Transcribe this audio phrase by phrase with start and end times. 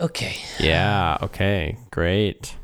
[0.00, 0.36] Okay.
[0.58, 1.18] Yeah.
[1.20, 1.76] Okay.
[1.90, 2.56] Great.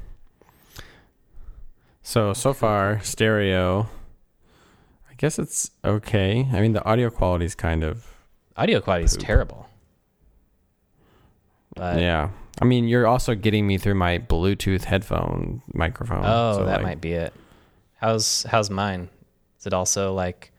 [2.03, 3.89] So so far Stereo.
[5.11, 6.49] I guess it's okay.
[6.51, 8.07] I mean the audio quality is kind of
[8.57, 9.69] Audio quality is terrible.
[11.75, 12.31] But yeah.
[12.61, 16.23] I mean you're also getting me through my Bluetooth headphone microphone.
[16.25, 17.35] oh, so, that like, might be it.
[17.97, 19.11] How's how's mine?
[19.59, 20.53] Is it also like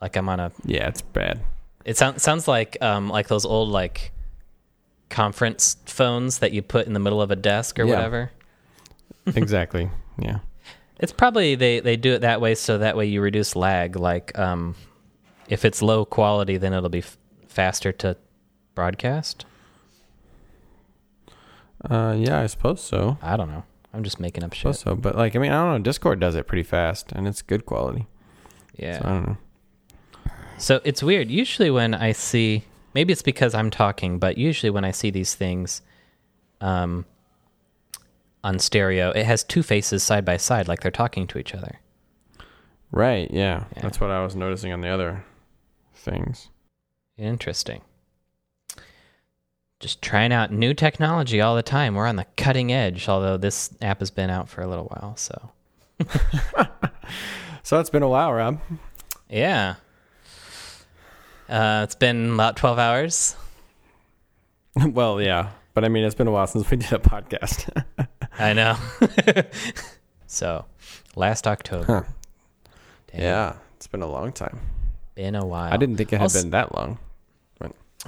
[0.00, 1.40] like I'm on a Yeah, it's bad.
[1.84, 4.13] It sounds sounds like um like those old like
[5.10, 7.94] conference phones that you put in the middle of a desk or Yeah.
[7.94, 8.30] whatever.
[9.34, 9.90] exactly.
[10.18, 10.38] Yeah.
[10.98, 13.96] It's probably they they do it that way so that way you reduce lag.
[13.96, 14.74] Like um,
[15.48, 18.16] if it's low quality, then it'll be f- faster to
[18.74, 19.44] broadcast.
[21.88, 23.18] Uh yeah, I suppose so.
[23.22, 23.64] I don't know.
[23.92, 24.84] I'm just making up I suppose shit.
[24.84, 24.94] so.
[24.94, 27.66] But like I mean I don't know, Discord does it pretty fast and it's good
[27.66, 28.06] quality.
[28.76, 28.98] Yeah.
[29.00, 29.36] So I don't know.
[30.58, 31.30] So it's weird.
[31.30, 32.62] Usually when I see,
[32.94, 35.82] maybe it's because I'm talking, but usually when I see these things,
[36.60, 37.04] um,
[38.42, 41.80] on Stereo, it has two faces side by side, like they're talking to each other.
[42.90, 43.64] Right, yeah.
[43.74, 43.82] Yeah.
[43.82, 45.24] That's what I was noticing on the other
[45.94, 46.48] things.
[47.16, 47.80] Interesting.
[49.80, 51.94] Just trying out new technology all the time.
[51.94, 55.16] We're on the cutting edge, although this app has been out for a little while.
[55.16, 55.50] So,
[57.62, 58.60] So it's been a while, Rob.
[59.28, 59.76] yeah.
[61.48, 63.36] Uh, it's been about 12 hours.
[64.86, 65.50] well, yeah.
[65.74, 67.68] But I mean it's been a while since we did a podcast.
[68.38, 68.76] I know.
[70.26, 70.64] so,
[71.16, 71.84] last October.
[72.06, 72.72] Huh.
[73.12, 73.56] Yeah.
[73.76, 74.60] It's been a long time.
[75.14, 75.72] Been a while.
[75.72, 76.98] I didn't think it had Also- been that long.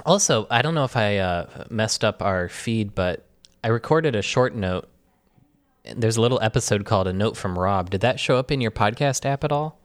[0.05, 3.25] Also, I don't know if I uh, messed up our feed, but
[3.63, 4.87] I recorded a short note.
[5.95, 8.69] There's a little episode called "A Note from Rob." Did that show up in your
[8.69, 9.79] podcast app at all?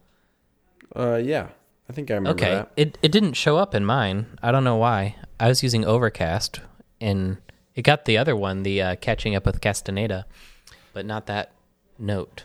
[0.95, 1.47] Uh yeah.
[1.89, 2.71] I think I remember Okay, that.
[2.77, 4.25] it it didn't show up in mine.
[4.41, 5.15] I don't know why.
[5.39, 6.61] I was using Overcast,
[7.01, 7.37] and
[7.75, 10.25] it got the other one, the uh, catching up with Castaneda,
[10.93, 11.51] but not that
[11.99, 12.43] note.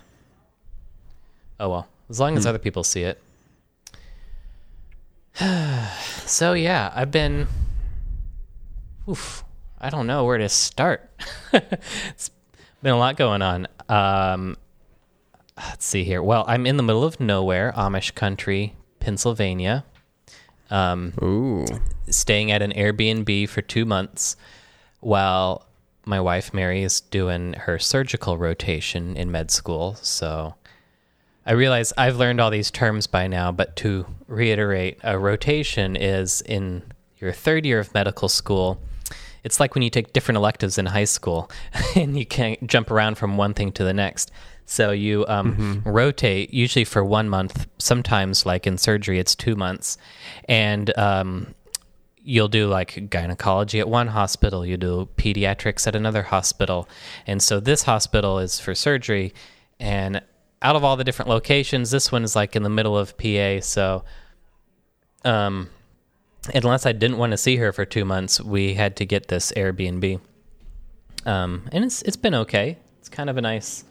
[1.61, 2.49] Oh well, as long as Hmm.
[2.51, 3.23] other people see it.
[6.27, 7.47] so yeah, I've been.
[9.09, 9.45] Oof,
[9.81, 11.09] I don't know where to start.
[11.53, 12.31] it's
[12.83, 13.67] been a lot going on.
[13.89, 14.57] Um,
[15.57, 16.23] let's see here.
[16.23, 19.85] Well, I'm in the middle of nowhere, Amish country, Pennsylvania.
[20.71, 21.65] Um, Ooh.
[22.11, 24.37] staying at an Airbnb for two months
[25.01, 25.67] while
[26.05, 29.95] my wife Mary is doing her surgical rotation in med school.
[30.03, 30.55] So
[31.47, 36.43] I realize I've learned all these terms by now, but to reiterate, a rotation is
[36.43, 36.83] in
[37.19, 38.81] your third year of medical school.
[39.45, 41.51] It's like when you take different electives in high school
[41.97, 44.31] and you can't jump around from one thing to the next.
[44.71, 47.67] So you um, rotate usually for one month.
[47.79, 49.97] Sometimes, like in surgery, it's two months,
[50.47, 51.55] and um,
[52.29, 56.87] you'll do like gynecology at one hospital, you do pediatrics at another hospital.
[57.27, 59.33] And so this hospital is for surgery.
[59.81, 60.21] And
[60.61, 63.61] out of all the different locations, this one is like in the middle of PA.
[63.61, 64.05] So,
[65.25, 65.71] um,
[66.55, 69.51] unless I didn't want to see her for two months, we had to get this
[69.53, 70.21] Airbnb.
[71.25, 72.77] Um, and it's it's been okay.
[73.01, 73.85] It's kind of a nice.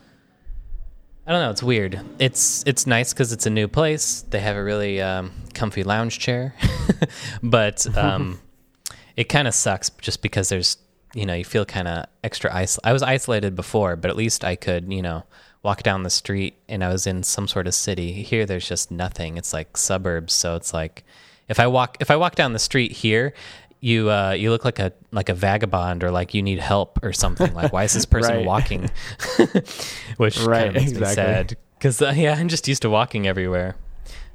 [1.27, 1.51] I don't know.
[1.51, 1.99] It's weird.
[2.19, 4.21] It's it's nice because it's a new place.
[4.29, 6.55] They have a really um, comfy lounge chair,
[7.43, 8.39] but um,
[9.17, 10.77] it kind of sucks just because there's
[11.13, 12.79] you know you feel kind of extra isol.
[12.85, 15.25] I was isolated before, but at least I could you know
[15.63, 18.23] walk down the street and I was in some sort of city.
[18.23, 19.35] Here, there's just nothing.
[19.35, 21.03] It's like suburbs, so it's like
[21.49, 23.33] if I walk if I walk down the street here.
[23.79, 27.13] You uh, you look like a like a vagabond or like you need help or
[27.13, 27.53] something.
[27.53, 28.45] Like why is this person Right.
[28.45, 28.89] walking?
[30.17, 31.13] Which Right, kind of makes me exactly.
[31.23, 33.75] sad because uh, yeah, I'm just used to walking everywhere.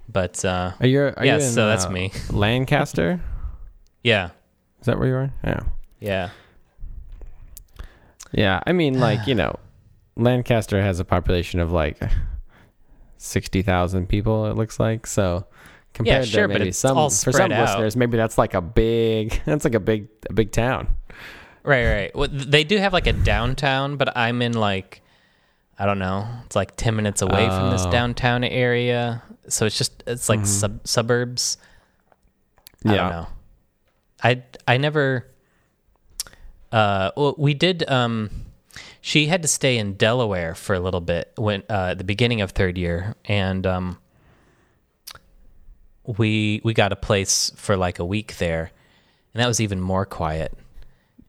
[0.09, 2.13] But uh, Are you are Yeah, you in, so that's uh, me.
[2.31, 3.21] Lancaster?
[4.05, 4.31] yeah,
[4.81, 5.31] Is that where you are?
[5.45, 5.61] Yeah.
[6.01, 6.31] yeah,
[8.33, 9.59] Yeah, I mean like, you know,
[10.17, 11.99] Lancaster has a population of like
[13.17, 15.07] 60,000 people it looks like.
[15.07, 15.47] So
[15.95, 17.69] compared sure, to but maybe some for some out.
[17.69, 20.89] listeners, maybe that's like a big that's like a big a big town.
[21.65, 22.17] right, right.
[22.17, 25.03] Well, they do have like a downtown, but I'm in like
[25.79, 26.27] I don't know.
[26.47, 27.91] It's like ten minutes away from this Oh.
[27.91, 31.57] downtown area, so it's just it's like sub- suburbs.
[32.85, 33.27] I don't know.
[34.23, 35.29] I I never.
[36.71, 37.89] Uh, well, we did.
[37.91, 38.31] Um,
[39.01, 42.41] she had to stay in Delaware for a little bit when uh, at the beginning
[42.41, 43.99] of third year, and um,
[46.05, 48.71] we we got a place for like a week there,
[49.35, 50.57] and that was even more quiet.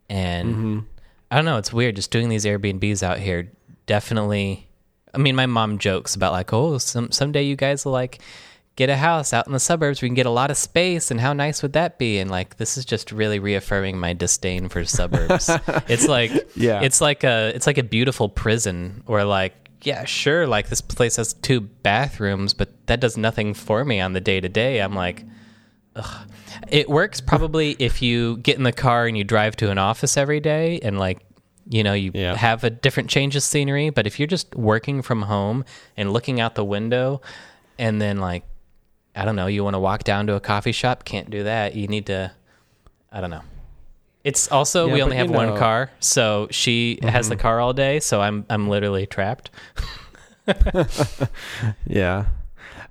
[0.10, 0.80] And mm-hmm.
[1.32, 3.52] I don't know, it's weird just doing these Airbnbs out here.
[3.86, 4.68] Definitely,
[5.14, 8.22] I mean, my mom jokes about like, oh, some someday you guys will like
[8.76, 10.02] get a house out in the suburbs.
[10.02, 12.20] We can get a lot of space, and how nice would that be?
[12.20, 15.50] And like, this is just really reaffirming my disdain for suburbs.
[15.88, 16.82] it's like, Yeah.
[16.82, 19.54] it's like a, it's like a beautiful prison, or like,
[19.84, 24.14] yeah, sure, like this place has two bathrooms, but that does nothing for me on
[24.14, 24.80] the day to day.
[24.82, 25.24] I'm like,
[25.96, 26.28] ugh.
[26.70, 30.18] It works probably if you get in the car and you drive to an office
[30.18, 31.20] every day, and like,
[31.70, 32.36] you know, you Yeah.
[32.36, 33.90] have a different change of scenery.
[33.90, 35.66] But if you're just working from home
[35.98, 37.22] and looking out the window,
[37.80, 38.44] and then like
[39.16, 41.76] I don't know, you want to walk down to a coffee shop, can't do that.
[41.76, 42.32] You need to
[43.12, 43.42] I don't know.
[44.24, 48.00] It's also Yeah, we only have one car, so she has the car all day,
[48.00, 49.52] so I'm I'm literally trapped.
[51.88, 52.26] Yeah.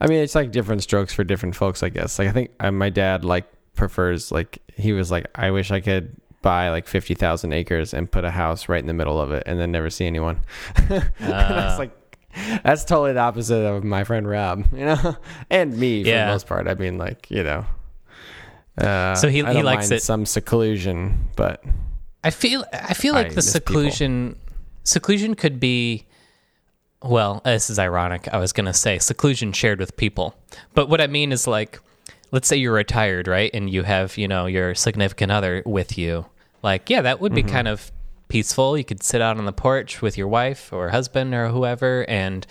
[0.00, 2.19] I mean, it's like different strokes for different folks, I guess.
[2.19, 5.80] Like, I think uh, my dad, like, prefers, like, he was like, I wish I
[5.80, 9.44] could buy like 50,000 acres and put a house right in the middle of it
[9.46, 10.40] and then never see anyone.
[10.76, 12.19] and that's Uh, like,
[12.64, 15.16] that's totally the opposite of my friend Rob, you know,
[15.50, 16.26] and me for Yeah.
[16.26, 16.66] the most part.
[16.66, 17.64] I mean, like, you know,
[18.78, 21.62] uh, So he- I he likes it- some seclusion, but
[22.24, 23.74] I feel I feel I like the miss people.
[23.74, 24.36] seclusion
[24.84, 26.06] seclusion could be
[27.04, 28.28] well, this is ironic.
[28.32, 30.34] I was going to say seclusion shared with people.
[30.75, 31.81] But what I mean is like
[32.32, 33.50] let's say you're retired, right?
[33.54, 36.26] And you have, you know, your significant other with you.
[36.62, 37.52] Like, yeah, that would be mm-hmm.
[37.52, 37.93] kind of
[38.28, 38.76] peaceful.
[38.76, 42.44] You could sit out on the porch with your wife or husband or whoever and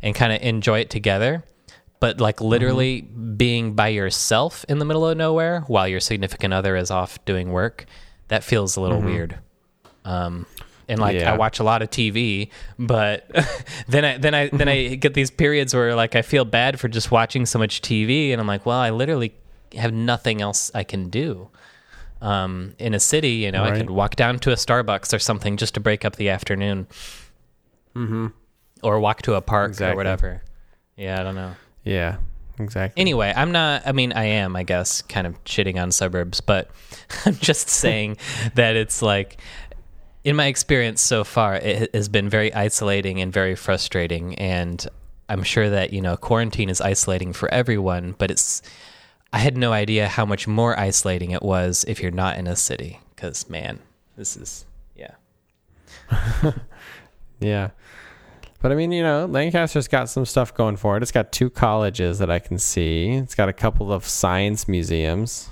[0.00, 1.42] and kind of enjoy it together.
[1.98, 3.34] But like literally mm-hmm.
[3.34, 7.50] being by yourself in the middle of nowhere while your significant other is off doing
[7.50, 7.86] work,
[8.28, 9.06] that feels a little mm-hmm.
[9.06, 9.38] weird.
[10.04, 10.46] Um,
[10.88, 11.32] and like Yeah.
[11.32, 13.28] I watch a lot of TV, but
[13.88, 16.88] then I then I then I get these periods where like I feel bad for
[16.88, 19.34] just watching so much TV, and I'm like, well, I literally
[19.76, 21.48] have nothing else I can do.
[22.22, 25.58] Um, in a city, you know, I could walk down to a Starbucks or something
[25.58, 26.86] just to break up the afternoon,
[27.94, 28.28] mm-hmm.
[28.82, 29.92] or walk to a park Exactly.
[29.92, 30.42] or whatever.
[30.96, 31.52] Yeah, I don't know.
[31.84, 32.16] yeah,
[32.58, 32.98] exactly.
[33.00, 36.70] Anyway, I'm not, I mean, I am, I guess, kind of shitting on suburbs, but
[37.26, 38.16] I'm just saying
[38.54, 39.36] that it's like,
[40.26, 44.34] in my experience so far, it has been very isolating and very frustrating.
[44.34, 44.84] And
[45.28, 48.60] I'm sure that, you know, quarantine is isolating for everyone, but it's,
[49.32, 52.56] I had no idea how much more isolating it was if you're not in a
[52.56, 52.98] city.
[53.16, 53.78] Cause man,
[54.16, 55.14] this is, yeah.
[57.38, 57.70] Yeah.
[58.60, 61.04] But I mean, you know, Lancaster's got some stuff going for it.
[61.04, 63.10] It's got two colleges that I can see.
[63.10, 65.50] It's got a couple of science museums.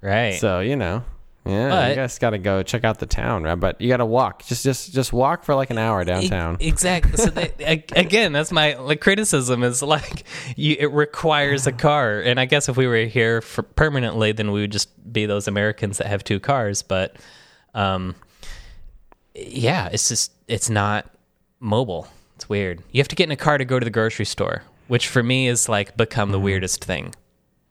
[0.00, 0.38] Right.
[0.38, 1.04] So, you know,
[1.46, 3.54] yeah, But- you guys got to go check out the town, right?
[3.54, 4.44] But you got to walk.
[4.44, 6.58] Just just just walk for like an hour downtown.
[6.60, 7.16] Exactly.
[7.16, 7.52] So they,
[7.96, 10.24] again, that's my like criticism is like
[10.56, 14.52] you, it requires a car, and I guess if we were here for permanently, then
[14.52, 16.82] we would just be those Americans that have two cars.
[16.82, 17.16] But,
[17.74, 18.14] um,
[19.34, 21.10] yeah, it's just it's not
[21.58, 22.06] mobile.
[22.36, 22.82] It's weird.
[22.92, 25.22] You have to get in a car to go to the grocery store, which for
[25.22, 27.14] me is like become the weirdest thing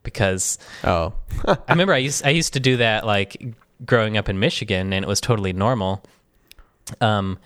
[0.04, 1.14] because oh.
[1.46, 3.56] I remember I used I used to do that like
[3.86, 6.04] growing up in Michigan, and it was totally normal.
[7.02, 7.40] Um,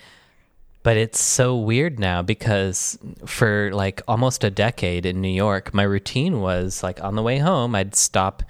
[0.83, 5.83] but it's so weird now because for like almost a decade in New York, my
[5.83, 8.43] routine was like on the way home, I'd stop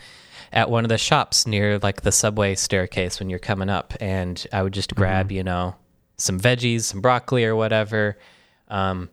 [0.51, 4.45] at one of the shops near like the subway staircase when you're coming up, and
[4.51, 5.75] I would just grab you know
[6.17, 8.17] some veggies, some broccoli or whatever,
[8.67, 9.09] um,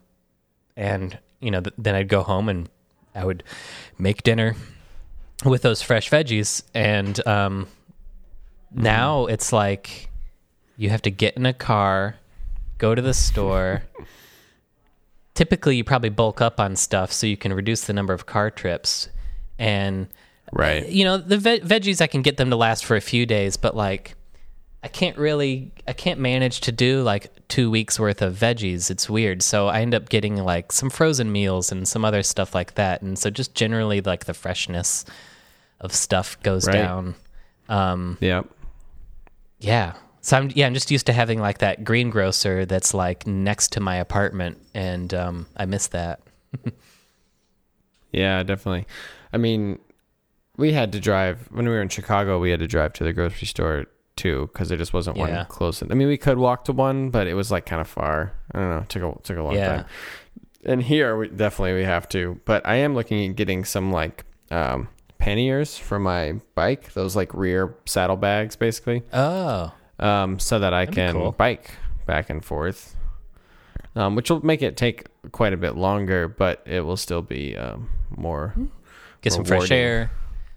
[0.77, 2.69] and you know th- then I'd go home and
[3.15, 3.43] I would
[3.99, 4.55] make dinner
[5.45, 7.67] with those fresh veggies and um
[8.73, 10.09] now it's like
[10.77, 12.17] you have to get in a car
[12.79, 13.83] go to the store.
[15.35, 18.51] Typically you probably bulk up on stuff so you can reduce the number of car
[18.51, 19.09] trips.
[19.59, 20.09] And
[20.53, 20.89] Right.
[20.89, 23.57] you know the ve- veggies i can get them to last for a few days
[23.57, 24.17] but like
[24.83, 28.91] i can't really i can't manage to do like two weeks worth of veggies.
[28.91, 29.43] It's weird.
[29.43, 33.01] So i end up getting like some frozen meals and some other stuff like that.
[33.03, 35.05] And so just generally like the freshness
[35.81, 36.75] of stuff goes Right.
[36.75, 37.15] down
[37.69, 38.47] um Yep.
[39.61, 43.73] yeah so i'm yeah i'm just used to having like that greengrocer that's like next
[43.73, 46.21] to my apartment and um i miss that
[48.13, 48.87] Yeah, definitely.
[49.33, 49.79] I mean,
[50.57, 52.41] we had to drive when we were in Chicago.
[52.41, 55.23] We had to drive to the grocery store too because there just wasn't Yeah.
[55.37, 55.81] one close.
[55.83, 58.33] I mean, we could walk to one, but it was like kind of far.
[58.53, 58.85] I don't know.
[58.89, 59.67] Took a took a long Yeah.
[59.77, 59.85] time.
[60.65, 62.41] And here, we definitely we have to.
[62.45, 64.89] But I am looking at getting some like um,
[65.21, 66.93] panniers for my bike.
[66.95, 71.33] Those like rear saddlebags, basically, oh um, so that I That'd be can cool.
[71.33, 71.71] bike
[72.07, 72.97] back and forth.
[73.97, 77.57] Um, which will make it take quite a bit longer, but it will still be
[77.57, 78.55] um, more
[79.21, 79.77] get some fresh Rewarding.
[79.79, 80.11] air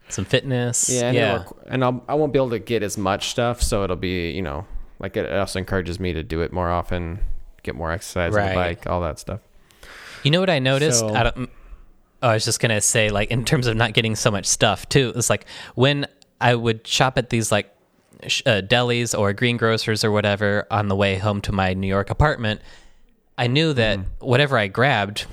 [0.09, 1.35] some fitness Yeah, and, yeah.
[1.41, 4.31] It'll, and I'll, I won't be able to get as much stuff, so it'll be
[4.31, 4.65] you know
[4.99, 7.19] like it also encourages me to do it more often,
[7.63, 8.49] get more exercise on Right.
[8.49, 9.39] the bike, all that stuff.
[10.23, 10.99] You know what I noticed?
[10.99, 11.49] So- I don't,
[12.23, 14.87] Oh, I was just gonna say, like, in terms of not getting so much stuff
[14.87, 15.11] too.
[15.15, 16.07] It's like when
[16.39, 17.69] I would shop at these like
[18.27, 22.09] sh- uh, delis or greengrocers or whatever on the way home to my New York
[22.09, 22.61] apartment.
[23.37, 25.25] I knew that whatever I grabbed,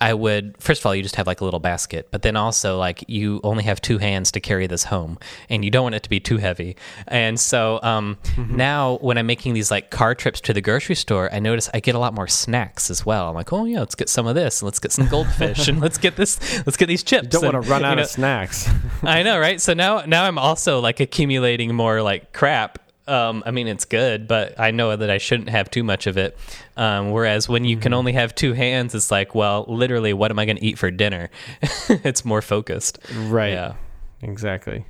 [0.00, 2.78] I would first of all you just have like a little basket, but then also
[2.78, 6.02] like you only have two hands to carry this home, and you don't want it
[6.02, 6.76] to be too heavy.
[7.06, 11.32] And so um, now when I'm making these like car trips to the grocery store,
[11.32, 13.28] I notice I get a lot more snacks as well.
[13.28, 15.80] I'm like, oh yeah, let's get some of this, and let's get some goldfish, and
[15.80, 17.28] let's get this, let's get these chips.
[17.28, 18.68] Don't want to run you out know, of snacks.
[19.02, 19.60] I know, right?
[19.60, 22.78] So now, now I'm also like accumulating more like crap.
[23.06, 26.16] Um, I mean, it's good, but I know that I shouldn't have too much of
[26.16, 26.38] it.
[26.76, 30.38] Um, whereas when you can only have two hands, it's like, well, literally, what am
[30.38, 31.28] I going to eat for dinner?
[31.88, 32.98] it's more focused.
[33.26, 33.52] right.
[33.52, 33.74] Yeah.
[34.22, 34.86] Exactly.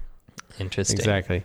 [0.61, 0.99] Interesting.
[0.99, 1.45] Exactly.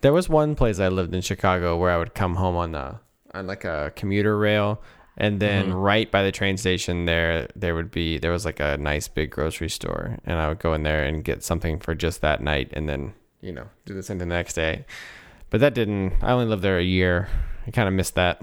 [0.00, 2.96] There was one place I lived in Chicago where I would come home on the
[3.34, 4.82] on like a commuter rail,
[5.16, 5.74] and then Mm-hmm.
[5.74, 9.30] right by the train station there there would be there was like a nice big
[9.30, 12.70] grocery store, and I would go in there and get something for just that night,
[12.72, 14.84] and then you know do the same thing the next day.
[15.52, 16.14] But that didn't.
[16.22, 17.28] I only lived there a year.
[17.66, 18.40] I kind of missed that.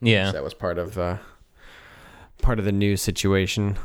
[0.00, 0.32] Yeah.
[0.32, 1.20] That was part of the
[2.40, 3.76] part of the new situation.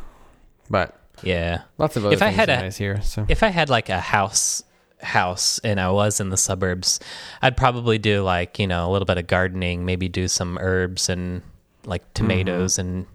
[0.69, 1.63] But Yeah.
[1.77, 3.01] lots of other If I things had are a- nice here.
[3.01, 4.63] So If I had like a house
[5.01, 6.99] house and I was in the suburbs,
[7.41, 11.09] I'd probably do like, you know, a little bit of gardening, maybe do some herbs
[11.09, 11.41] and
[11.85, 12.87] like tomatoes mm-hmm.
[12.87, 13.07] and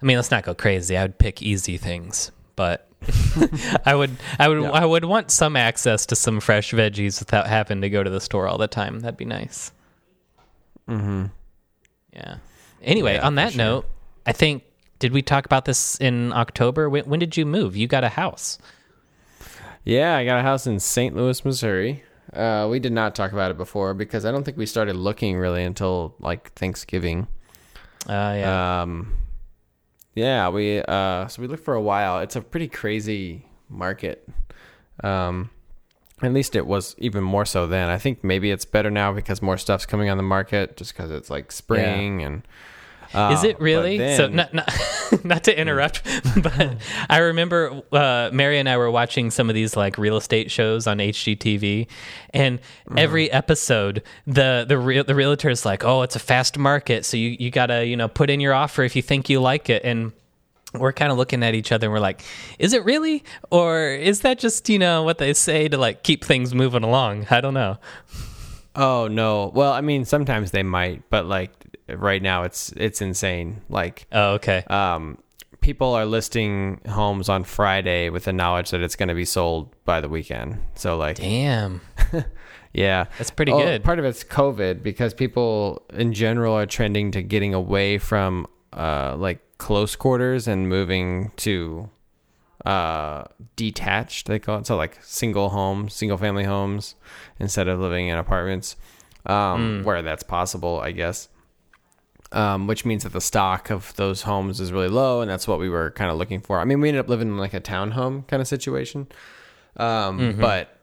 [0.00, 0.96] I mean, let's not go crazy.
[0.96, 2.87] I would pick easy things, but
[3.86, 4.70] I would I would Yeah.
[4.70, 8.20] I would want some access to some fresh veggies without having to go to the
[8.20, 9.00] store all the time.
[9.00, 9.72] That'd be nice.
[10.86, 11.26] hmm
[12.12, 12.36] Yeah.
[12.82, 13.58] Anyway, Yeah, on that sure.
[13.58, 13.86] note,
[14.26, 14.62] I think
[14.98, 16.88] did we talk about this in October?
[16.88, 17.76] When, when did you move?
[17.76, 18.58] You got a house.
[19.84, 21.14] Yeah, I got a house in St.
[21.16, 22.02] Louis, Missouri.
[22.32, 25.38] Uh, we did not talk about it before because I don't think we started looking
[25.38, 27.26] really until like Thanksgiving.
[28.08, 28.82] Uh, yeah.
[28.82, 29.12] Um,
[30.18, 32.20] yeah, we uh, so we looked for a while.
[32.20, 34.28] It's a pretty crazy market.
[35.02, 35.50] Um,
[36.20, 37.88] at least it was even more so then.
[37.88, 41.10] I think maybe it's better now because more stuff's coming on the market, just because
[41.10, 42.42] it's like spring and.
[43.14, 44.16] Uh, Is it but really?
[44.16, 44.70] so not not,
[45.24, 46.02] not to interrupt,
[46.42, 46.76] but
[47.08, 50.86] I remember uh, Mary and I were watching some of these like real estate shows
[50.86, 51.86] on HGTV,
[52.34, 52.98] and Mm-hmm.
[52.98, 57.16] every episode the the real the realtor is like, "Oh, it's a fast market, so
[57.16, 59.82] you you gotta you know put in your offer if you think you like it."
[59.84, 60.12] And
[60.74, 62.22] we're kind of looking at each other and we're like,
[62.58, 66.24] "Is it really, or is that just you know what they say to like keep
[66.24, 67.78] things moving along?" I don't know.
[68.76, 69.50] Oh no.
[69.54, 71.50] Well, I mean, sometimes they might, but like
[71.96, 73.62] right now, it's it's insane.
[73.68, 74.64] Like, Oh, okay.
[74.68, 75.18] um,
[75.60, 79.74] people are listing homes on Friday with the knowledge that it's going to be sold
[79.84, 80.58] by the weekend.
[80.74, 81.80] So like, Damn,
[82.72, 83.82] yeah, that's pretty Oh, good.
[83.84, 89.16] Part of it's COVID because people in general are trending to getting away from uh
[89.16, 91.88] like close quarters and moving to
[92.66, 93.24] uh
[93.56, 96.94] detached they call it so like single homes single family homes
[97.38, 98.76] instead of living in apartments
[99.26, 101.28] um where that's possible i guess
[102.32, 105.58] um which means that the stock of those homes is really low and that's what
[105.58, 106.60] we were kind of looking for.
[106.60, 109.06] I mean we ended up living in like a townhome kind of situation.
[109.76, 110.78] Um but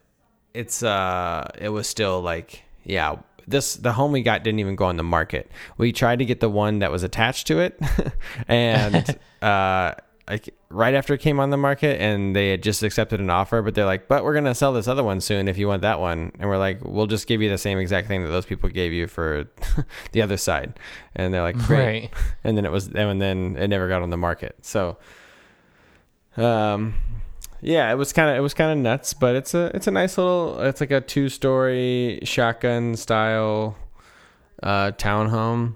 [0.53, 4.85] it's uh it was still like yeah this the home we got didn't even go
[4.85, 5.51] on the market.
[5.77, 7.79] We tried to get the one that was attached to it
[8.47, 9.95] and uh
[10.29, 13.61] like right after it came on the market and they had just accepted an offer
[13.61, 15.99] but they're like but we're gonna sell this other one soon if you want that
[15.99, 16.31] one.
[16.39, 18.91] And we're like we'll just give you the same exact thing that those people gave
[18.91, 19.47] you for
[20.13, 20.79] the other side.
[21.15, 21.85] And they're like great.
[21.85, 22.09] Right.
[22.43, 24.55] and then it was and then it never got on the market.
[24.61, 24.97] So
[26.37, 26.95] um
[27.61, 29.91] yeah it was kind of it was kind of nuts but it's a it's a
[29.91, 33.77] nice little it's like a two story shotgun style
[34.61, 35.75] uh townhome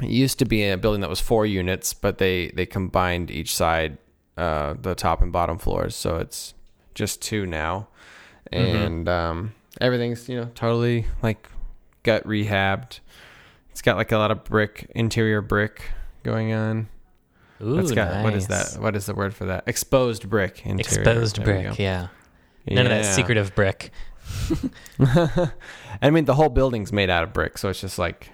[0.00, 3.54] it used to be a building that was four units but they they combined each
[3.54, 3.98] side
[4.36, 6.54] uh the top and bottom floors so it's
[6.94, 7.88] just two now
[8.52, 11.48] and um everything's you know totally like
[12.02, 13.00] gut rehabbed
[13.70, 15.90] it's got like a lot of brick interior brick
[16.22, 16.88] going on
[17.62, 18.76] Ooh, that's got what is that?
[18.78, 19.64] What is the word for that?
[19.66, 20.80] Exposed brick interior.
[20.80, 22.08] Exposed There brick, yeah.
[22.68, 23.90] None of that secretive brick.
[26.02, 28.30] I mean, the whole building's made out of brick, so it's just like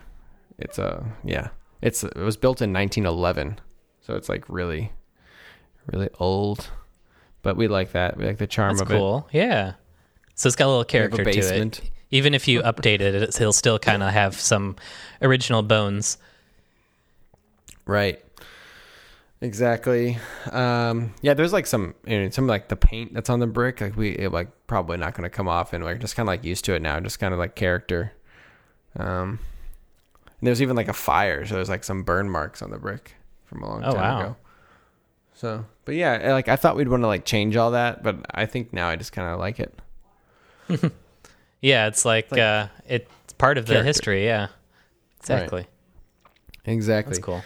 [0.59, 1.49] it's a yeah.
[1.81, 3.61] It's it was built in 1911,
[4.01, 4.93] so it's like really,
[5.93, 6.71] really old.
[7.43, 8.17] But we like that.
[8.17, 9.29] We like the charm That's of cool.
[9.33, 9.75] Yeah.
[10.35, 11.91] So it's got a little have a character to it.
[12.11, 14.77] Even if you updated it, it'll still kind of have some
[15.21, 16.19] original bones.
[17.87, 18.23] Right.
[19.41, 20.19] Exactly.
[20.53, 23.81] Um, yeah, there's like some, you know, some like the paint that's on the brick,
[23.81, 26.29] like we it, like probably not going to come off, and we're just kind of
[26.29, 28.13] like used to it now, just kind of like character.
[28.97, 29.41] Um,
[30.43, 33.15] and there's even like a fire, so there's like some burn marks on the brick
[33.47, 34.21] from a long Oh, time wow.
[34.21, 34.37] ago.
[35.35, 38.47] So, but yeah, like I thought we'd want to like change all that, but I
[38.47, 39.79] think now I just kind of like it.
[41.61, 44.25] Yeah, it's like, Like uh, it's part of the history.
[44.25, 44.49] Yeah,
[45.21, 45.69] exactly.
[46.65, 47.11] Exactly.
[47.15, 47.45] That's cool.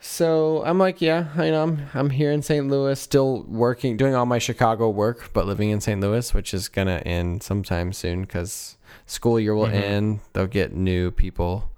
[0.00, 2.66] So I'm like, yeah, you know, I'm I'm here in St.
[2.66, 6.00] Louis, still working, doing all my Chicago work, but living in St.
[6.00, 9.72] Louis, which is gonna end sometime soon because school year will Mhm.
[9.74, 10.20] end.
[10.32, 11.70] They'll get new people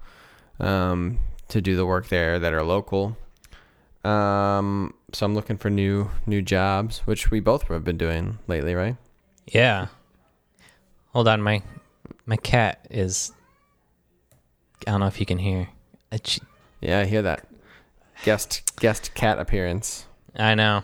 [0.59, 1.19] um,
[1.49, 3.17] to do the work there that are local.
[4.03, 8.75] Um, so I'm looking for new new jobs, which we both have been doing lately,
[8.75, 8.97] right?
[9.47, 9.87] Yeah.
[11.13, 11.63] Hold on, my
[12.25, 13.31] my cat is.
[14.87, 15.69] I don't know if you can hear.
[16.23, 16.41] She-
[16.81, 17.47] Yeah, I hear that.
[18.23, 20.05] Guest guest cat appearance.
[20.35, 20.83] I know.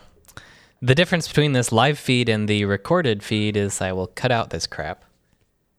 [0.81, 4.49] The difference between this live feed and the recorded feed is I will cut out
[4.49, 5.03] this crap.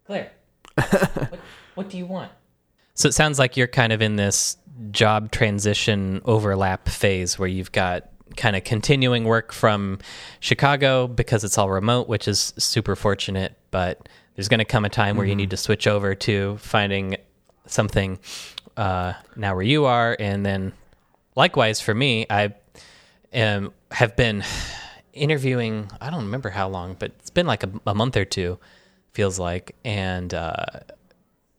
[0.07, 0.31] Claire,
[0.77, 1.41] what,
[1.75, 2.31] what do you want?
[3.03, 4.57] So it sounds like you're kind of in this
[4.93, 9.99] job transition overlap phase where you've got kind of continuing work from
[10.39, 13.59] Chicago because it's all remote, which is super fortunate.
[13.73, 17.17] But there's going to come a time where you need to switch over to finding
[17.67, 18.21] something
[18.77, 20.73] uh, now where you are, and then
[21.35, 22.55] likewise for me, I
[23.35, 24.45] um, have been
[25.13, 25.91] interviewing.
[26.01, 28.61] I don't remember how long, but it's been like a, a month or two,
[29.11, 30.65] feels like, and uh,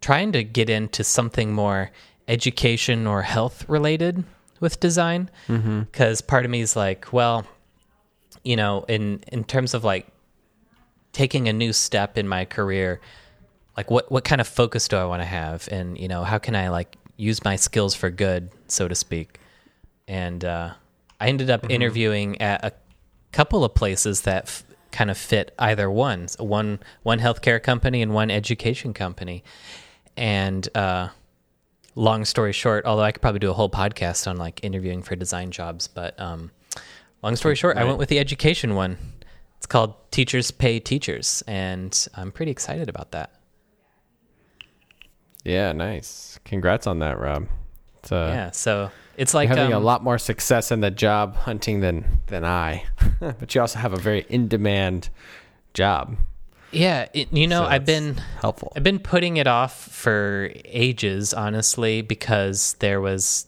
[0.04, 1.90] trying to get into something more
[2.28, 4.24] education or health related
[4.60, 5.30] with design.
[5.48, 7.48] Because part of me is like, well,
[8.44, 10.08] you know, in in terms of like
[11.14, 13.00] taking a new step in my career,
[13.78, 16.38] like what what kind of focus do I want to have, and you know, how
[16.38, 19.40] can I like use my skills for good, so to speak.
[20.06, 20.74] And uh,
[21.22, 22.74] I ended up interviewing at a
[23.32, 28.02] couple of places that f- kind of fit either one, So one one healthcare company
[28.02, 29.44] and one education company.
[30.16, 31.10] And uh,
[31.96, 35.16] long story short, although I could probably do a whole podcast on like interviewing for
[35.16, 36.52] design jobs, but um,
[37.22, 38.98] long story short, I went with the education one.
[39.58, 43.32] It's called Teachers Pay Teachers, and I'm pretty excited about that.
[45.46, 46.40] Yeah, nice.
[46.44, 47.48] Congrats on that, Rob.
[48.12, 51.80] Uh, yeah, so it's like having a um, lot more success in the job hunting
[51.80, 52.84] than than I,
[53.20, 55.10] but you also have a very in demand
[55.74, 56.18] job.
[56.74, 58.74] Yeah, it, you know, So I've been helpful.
[58.76, 63.46] I've been putting it off for ages, honestly, because there was,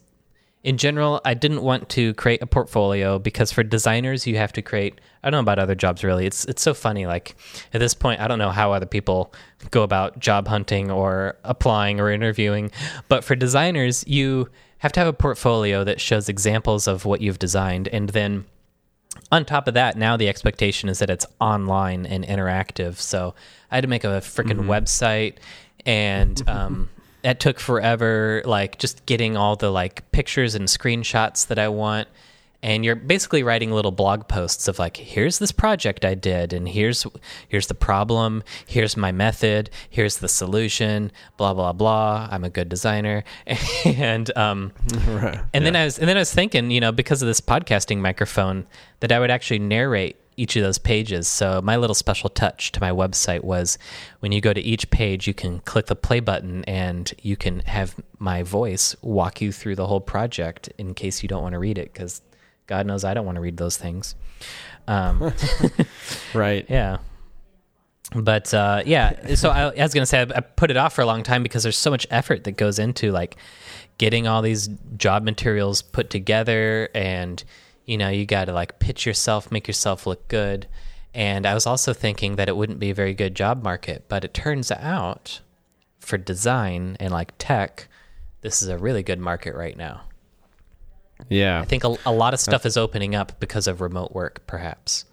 [0.64, 4.62] in general, I didn't want to create a portfolio because for designers you have to
[4.62, 5.02] create.
[5.24, 6.28] I don't know about other jobs really.
[6.28, 7.08] It's it's so funny.
[7.08, 7.36] Like
[7.74, 9.34] at this point, I don't know how other people
[9.72, 12.72] go about job hunting or applying or interviewing,
[13.10, 17.40] but for designers, you have to have a portfolio that shows examples of what you've
[17.40, 18.46] designed, and then
[19.32, 22.98] on top of that, now the expectation is that it's online and interactive.
[22.98, 23.34] So
[23.72, 25.38] I had to make a freaking website,
[25.86, 26.90] and um,
[27.24, 28.42] that took forever.
[28.46, 32.08] Like just getting all the like pictures and screenshots that I want.
[32.66, 36.68] And you're basically writing little blog posts of like, here's this project I did, and
[36.68, 37.06] here's
[37.48, 42.28] here's the problem, here's my method, here's the solution, blah blah blah.
[42.32, 43.24] I'm a good designer,
[43.86, 44.72] and um,
[45.08, 45.40] Right.
[45.54, 48.00] and then I was and then I was thinking, you know, because of this podcasting
[48.00, 48.66] microphone,
[49.02, 51.28] that I would actually narrate each of those pages.
[51.28, 53.78] So my little special touch to my website was
[54.20, 57.60] when you go to each page, you can click the play button and you can
[57.62, 61.60] have my voice walk you through the whole project in case you don't want to
[61.60, 62.22] read it because
[62.68, 64.16] God knows I don't want to read those things.
[64.88, 65.34] Um,
[66.34, 66.66] right.
[66.70, 66.98] yeah.
[68.14, 71.02] But uh, yeah, so I, I was gonna say I, I put it off for
[71.02, 73.36] a long time because there's so much effort that goes into like
[73.98, 77.44] getting all these job materials put together, and
[77.86, 80.68] you know you got to like pitch yourself, make yourself look good.
[81.16, 84.24] And I was also thinking that it wouldn't be a very good job market, but
[84.24, 85.40] it turns out
[86.00, 87.88] for design and like tech,
[88.42, 90.02] this is a really good market right now.
[91.30, 91.62] Yeah.
[91.62, 95.06] I think a, a lot of stuff is opening up because of remote work, perhaps.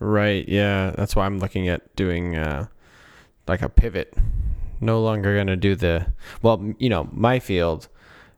[0.00, 0.48] Right.
[0.48, 0.92] Yeah.
[0.96, 2.66] That's why I'm looking at doing uh,
[3.46, 4.14] like a pivot.
[4.80, 6.06] No longer going to do the,
[6.42, 7.88] well, you know, my field,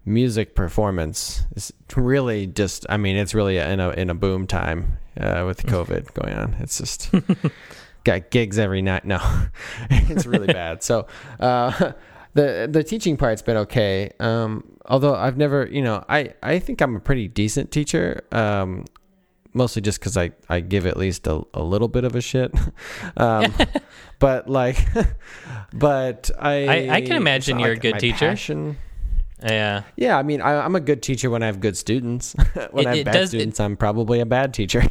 [0.04, 4.98] music performance is really just, I mean, it's really in a, in a boom time
[5.18, 6.54] uh, with COVID going on.
[6.54, 7.10] It's just
[8.04, 9.04] got gigs every night.
[9.04, 9.20] No,
[9.90, 10.82] it's really bad.
[10.82, 11.06] So,
[11.38, 11.92] uh,
[12.34, 14.10] the, the teaching part's been okay.
[14.20, 18.22] Um, although I've never, you know, I, I think I'm a pretty decent teacher.
[18.32, 18.84] Um,
[19.54, 22.54] mostly just because I, I give at least a, a little bit of a shit.
[23.16, 23.52] um,
[24.18, 24.78] but like,
[25.74, 28.28] but I, I- I can imagine you're a good teacher.
[28.28, 28.76] passion.
[29.44, 29.82] Yeah.
[29.96, 32.34] Yeah, I mean, I, I'm a good teacher when I have good students.
[32.70, 34.82] when It- I have bad does- it- students, I'm probably a bad teacher.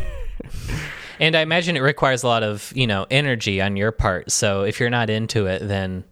[1.19, 4.31] And I imagine it requires a lot of, you know, energy on your part.
[4.31, 6.03] So if you're not into it, then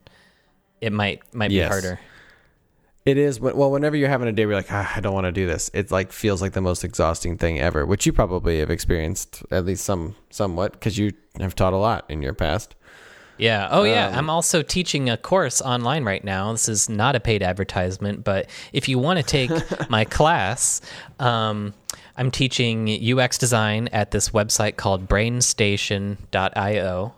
[0.81, 1.69] it might might be Yes.
[1.69, 1.99] harder.
[3.05, 3.71] It is well.
[3.71, 5.71] Whenever you're having a day where you're like, ah, I don't want to do this,
[5.73, 7.85] it like feels like the most exhausting thing ever.
[7.85, 12.05] Which you probably have experienced at least some somewhat because you have taught a lot
[12.09, 12.75] in your past.
[13.37, 13.69] Yeah.
[13.71, 14.09] Oh, yeah.
[14.09, 16.51] Um, I'm also teaching a course online right now.
[16.51, 19.49] This is not a paid advertisement, but if you want to take
[19.89, 20.81] my class,
[21.19, 21.73] um,
[22.17, 27.13] I'm teaching UX design at this website called brainstation.io.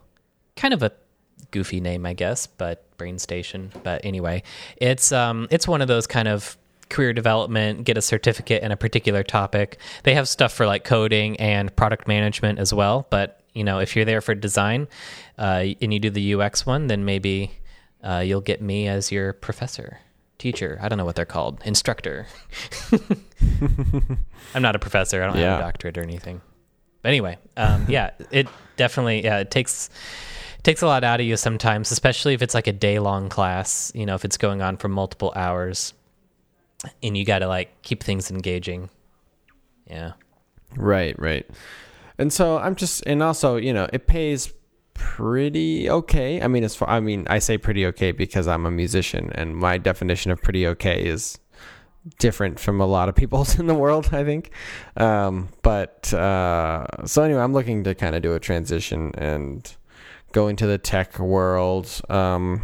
[0.56, 0.92] Kind of a
[1.52, 3.70] goofy name, I guess, but BrainStation.
[3.84, 4.44] But anyway,
[4.78, 6.58] it's um, it's one of those kind of
[6.90, 9.80] career development, get a certificate in a particular topic.
[10.04, 13.08] They have stuff for like coding and product management as well.
[13.10, 14.88] But you know, if you're there for design
[15.38, 17.52] uh, and you do the UX one, then maybe
[18.04, 20.00] uh, you'll get me as your professor,
[20.38, 20.80] teacher.
[20.82, 22.28] I don't know what they're called, instructor.
[24.54, 25.22] I'm not a professor.
[25.24, 26.42] I don't have a doctorate or anything.
[27.02, 29.90] But anyway, um, yeah, it definitely yeah it takes
[30.64, 33.92] takes a lot out of you sometimes, especially if it's like a day long class.
[33.96, 35.94] You know, if it's going on for multiple hours,
[37.04, 38.90] and you got to like keep things engaging.
[39.90, 40.14] Yeah.
[40.76, 41.46] Right, right.
[42.18, 44.54] And so I'm just, and also, you know, it pays
[44.94, 46.42] pretty okay.
[46.42, 49.56] I mean, as far, I mean, I say pretty okay because I'm a musician, and
[49.56, 51.40] my definition of pretty okay is
[52.20, 54.52] different from a lot of people in the world, I think.
[54.98, 59.76] Um, but uh, so anyway, I'm looking to kind of do a transition and
[60.32, 62.02] go to the tech world.
[62.10, 62.64] Um,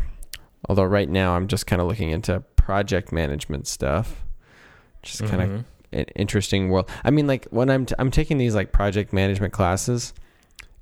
[0.69, 4.23] although right now I'm just kind of looking into project management stuff,
[5.03, 5.63] just kind of Mhm.
[5.93, 6.89] an interesting world.
[7.03, 10.13] I mean, like when I'm t- I'm taking these like project management classes,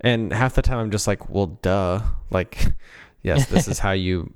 [0.01, 2.57] and half the time I'm just like, well, duh, like,
[3.23, 4.31] yes, this is how you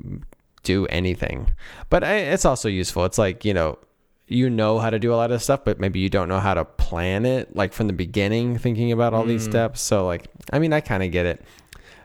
[0.64, 1.50] do anything.
[1.90, 3.06] But I, it's also useful.
[3.06, 3.80] It's like you know,
[4.28, 6.54] you know how to do a lot of stuff, but maybe you don't know how
[6.54, 9.52] to plan it, like from the beginning, thinking about all these Mm.
[9.52, 9.82] steps.
[9.82, 11.42] So like, I mean, I kind of get it.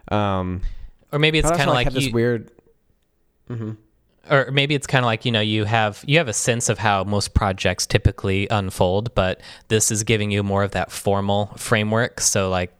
[0.08, 0.62] Um,
[1.12, 2.50] Or maybe it's but I also, kind of like have this you, weird.
[3.48, 3.72] hmm
[4.30, 6.78] or maybe it's kind of like you know you have you have a sense of
[6.78, 9.38] how most projects typically unfold but
[9.68, 12.72] this is giving you more of that formal framework so like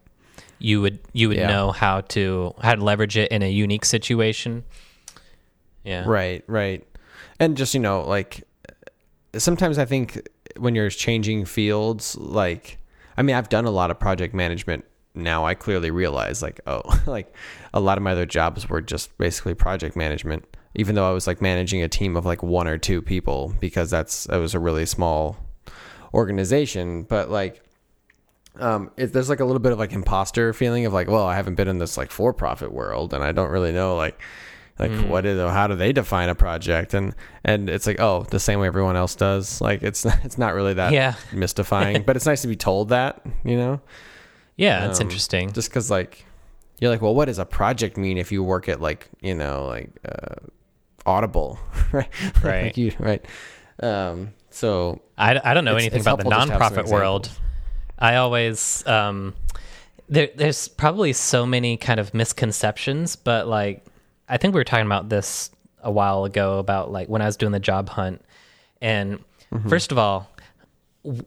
[0.57, 1.45] you would you would Yeah.
[1.47, 4.63] know how to how to leverage it in a unique situation
[5.83, 6.83] yeah Right, right.
[7.39, 8.41] And just, you know, like
[9.37, 12.79] sometimes I think when you're changing fields, like
[13.17, 14.83] I mean, I've done a lot of project management
[15.15, 15.45] now.
[15.45, 17.33] I clearly realize like, oh, like
[17.73, 21.27] a lot of my other jobs were just basically project management, even though I was
[21.27, 24.59] like managing a team of like one or two people because that's it was a
[24.59, 25.37] really small
[26.13, 27.61] organization, but like
[28.59, 31.35] um, it, there's like a little bit of like imposter feeling of like, well, I
[31.35, 34.19] haven't been in this like for-profit world, and I don't really know like,
[34.79, 35.07] like Mm.
[35.09, 38.59] what is how do they define a project, and and it's like, oh, the same
[38.59, 39.59] way everyone else does.
[39.61, 43.21] Like it's it's not really that yeah mystifying, but it's nice to be told that,
[43.43, 43.81] you know,
[44.57, 46.25] yeah that's Um, interesting just because like
[46.79, 49.65] you're like, well, what does a project mean if you work at like you know
[49.67, 50.35] like uh,
[51.05, 51.57] Audible,
[51.93, 52.09] right?
[52.43, 52.63] Right.
[52.65, 53.25] like you, right.
[53.81, 56.73] Um, so I, I don't know It's- anything it's about the helpful just to have
[56.73, 57.29] some nonprofit world.
[57.99, 59.33] I always um,
[60.09, 63.85] there, there's probably so many kind of misconceptions, but like
[64.27, 67.37] I think we were talking about this a while ago about like when I was
[67.37, 68.21] doing the job hunt,
[68.81, 69.19] and
[69.53, 69.69] Mm-hmm.
[69.69, 70.27] first of all.
[71.05, 71.23] w-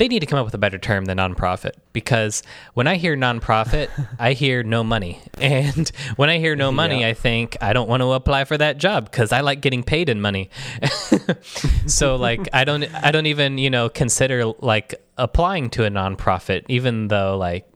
[0.00, 3.18] They need to come up with a better term than nonprofit because when I hear
[3.18, 5.20] nonprofit, I hear no money.
[5.36, 7.08] And when I hear no money, Yeah.
[7.08, 10.08] I think I don't want to apply for that job because I like getting paid
[10.08, 10.48] in money.
[11.86, 16.64] so like I don't I don't even, you know, consider like applying to a nonprofit
[16.68, 17.70] even though like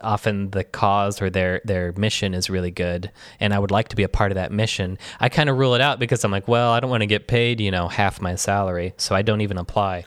[0.00, 3.10] often the cause or their their mission is really good
[3.40, 4.96] and I would like to be a part of that mission.
[5.18, 7.26] I kind of rule it out because I'm like, well, I don't want to get
[7.26, 10.04] paid, you know, half my salary, so I don't even apply.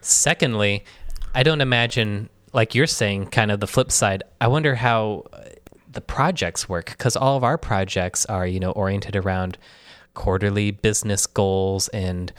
[0.00, 0.84] Secondly,
[1.38, 4.24] I don't imagine like you're saying kind of the flip side.
[4.40, 5.42] I wonder how uh,
[5.88, 9.56] the projects work because all of our projects are, you know, oriented around
[10.14, 12.32] quarterly business goals and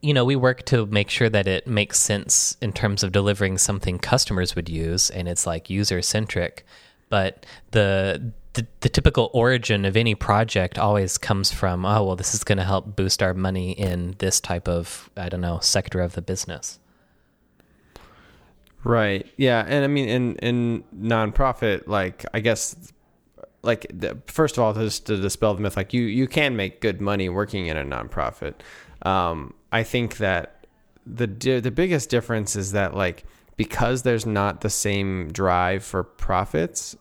[0.00, 3.58] you know, we work to make sure that it makes sense in terms of delivering
[3.58, 6.64] something customers would use and it's like user centric.
[7.08, 12.32] But the, the the typical origin of any project always comes from, oh well, this
[12.32, 16.00] is going to help boost our money in this type of I don't know sector
[16.00, 16.78] of the business.
[18.84, 19.26] Right.
[19.36, 22.92] Yeah, and I mean, in in nonprofit, like I guess,
[23.62, 23.90] like
[24.26, 27.28] first of all, just to dispel the myth, like you you can make good money
[27.28, 28.54] working in a nonprofit.
[29.02, 30.66] Um, I think that
[31.06, 33.24] the the biggest difference is that like
[33.56, 36.96] because there's not the same drive for profits,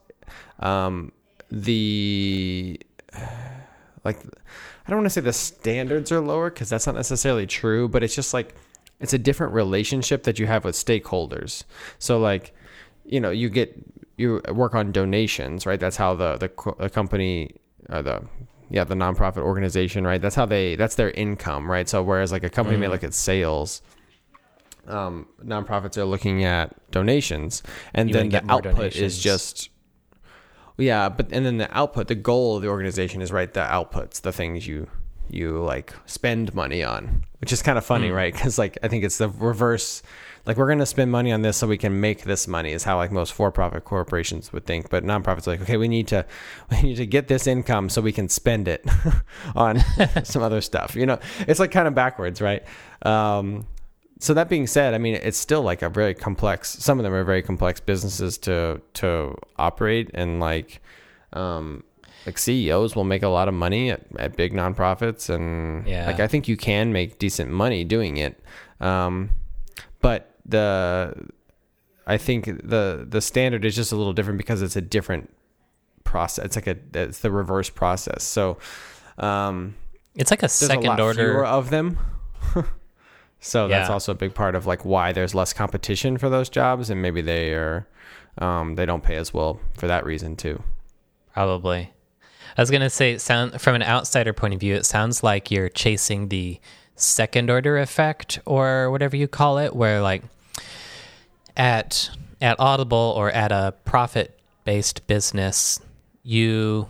[0.60, 1.12] um,
[1.52, 2.80] the
[4.04, 7.88] like I don't want to say the standards are lower because that's not necessarily true,
[7.88, 8.56] but it's just like
[9.00, 11.64] it's a different relationship that you have with stakeholders.
[12.00, 12.54] So like,
[13.06, 13.76] you know, you get
[14.18, 15.80] you work on donations, right?
[15.80, 17.56] That's how the the, the company
[17.90, 18.24] or the
[18.70, 22.44] yeah the nonprofit organization right that's how they that's their income right so whereas like
[22.44, 22.90] a company may Mm.
[22.90, 23.82] look at sales
[24.88, 29.02] um nonprofits are looking at donations and You then the output donations.
[29.02, 29.70] is just
[30.78, 34.20] yeah but and then the output the goal of the organization is right the outputs
[34.20, 34.90] the things you
[35.30, 38.16] you like spend money on which is kind of funny Mm.
[38.16, 38.34] right?
[38.34, 40.02] Because like i think it's the reverse
[40.46, 42.84] like we're going to spend money on this so we can make this money is
[42.86, 46.26] how like most for-profit corporations would think but nonprofits are like okay we need to
[46.72, 48.86] we need to get this income so we can spend it
[49.56, 49.80] on
[50.24, 51.20] some other stuff you know?
[51.48, 52.63] It's like kind of backwards right?
[53.04, 53.68] Um
[54.20, 57.13] so that being said i mean it's still like a very complex some of them
[57.13, 60.82] are very complex businesses to to operate and like
[61.34, 61.84] um
[62.28, 66.06] like CEOs will make a lot of money at, at big nonprofits and Yeah.
[66.06, 68.40] like I think you can make decent money doing it.
[68.80, 69.32] Um
[70.02, 71.16] but the
[72.06, 75.30] I think the the standard is just a little different because it's a different
[76.04, 76.46] process.
[76.46, 78.24] It's like a it's the reverse process.
[78.24, 78.58] So
[79.18, 79.76] um
[80.16, 81.13] It's like a second a order.
[81.32, 81.98] fewer of them.
[83.40, 83.94] so that's Yeah.
[83.94, 87.22] also a big part of like why there's less competition for those jobs and maybe
[87.22, 87.88] they are
[88.38, 90.62] um they don't pay as well for that reason too.
[91.34, 91.92] Probably.
[92.58, 95.70] I was gonna say, sound from an outsider point of view, it sounds like you're
[95.70, 96.60] chasing the
[96.96, 100.24] second order effect or whatever you call it, where like
[101.56, 102.10] at
[102.41, 105.80] at Audible or at a profit based business,
[106.24, 106.88] you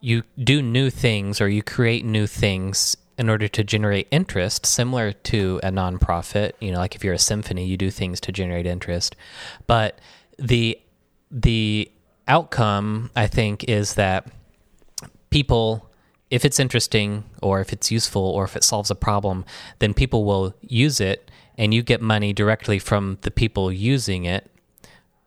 [0.00, 5.12] you do new things or you create new things in order to generate interest, similar
[5.12, 6.52] to a nonprofit.
[6.58, 9.14] You know, like if you're a symphony, you do things to generate interest.
[9.66, 9.98] But
[10.38, 10.80] the
[11.30, 11.90] the
[12.26, 14.26] outcome, I think, is that
[15.30, 15.90] people,
[16.30, 19.44] if it's interesting or if it's useful or if it solves a problem,
[19.78, 24.50] then people will use it and you get money directly from the people using it.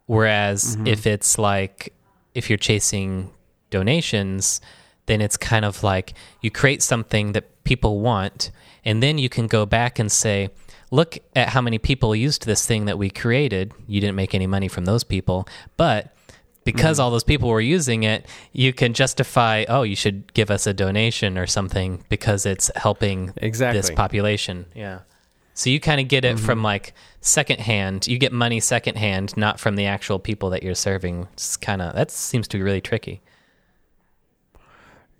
[0.05, 0.87] Whereas mm-hmm.
[0.87, 1.93] if it's like,
[2.33, 3.31] if you're chasing
[3.69, 4.61] donations,
[5.05, 8.51] then it's kind of like you create something that people want,
[8.85, 10.49] and then you can go back and say,
[10.91, 13.73] look at how many people used this thing that we created.
[13.87, 16.12] You didn't make any money from those people, but
[16.63, 17.05] because mm-hmm.
[17.05, 20.73] all those people were using it, you can justify, oh, you should give us a
[20.73, 24.65] donation or something because it's helping this population.
[24.73, 24.99] Yeah.
[25.53, 26.65] So you kind of get it from mm-hmm.
[26.65, 28.07] like secondhand.
[28.07, 31.27] You get money secondhand, not from the actual people that you're serving.
[31.33, 33.21] It's kind of that seems to be really tricky.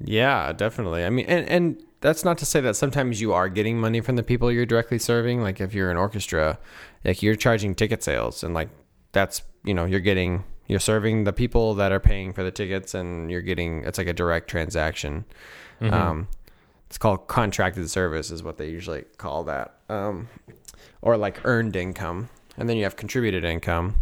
[0.03, 1.05] Yeah, definitely.
[1.05, 4.15] I mean, and and that's not to say that sometimes you are getting money from
[4.15, 5.41] the people you're directly serving.
[5.41, 6.57] Like if you're an orchestra,
[7.05, 8.69] like you're charging ticket sales, and like
[9.11, 12.93] that's you know you're getting you're serving the people that are paying for the tickets,
[12.93, 15.25] and you're getting it's like a direct transaction.
[15.81, 16.29] Um,
[16.87, 20.29] it's called contracted service, is what they usually call that, um,
[21.01, 23.95] or like earned income, and then you have contributed income.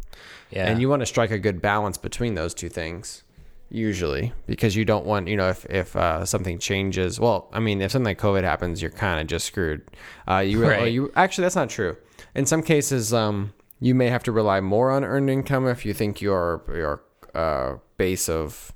[0.52, 0.68] Yeah.
[0.68, 3.24] And you want to strike a good balance between those two things,
[3.70, 7.20] usually, because you don't want, you know, if if uh, something changes.
[7.20, 9.82] Well, I mean, if something like COVID happens, you're kind of just screwed.
[10.28, 10.80] Uh, you, Right.
[10.80, 11.96] well, you actually that's not true.
[12.36, 15.94] In some cases, um, you may have to rely more on earned income if you
[15.94, 18.72] think your your uh, base of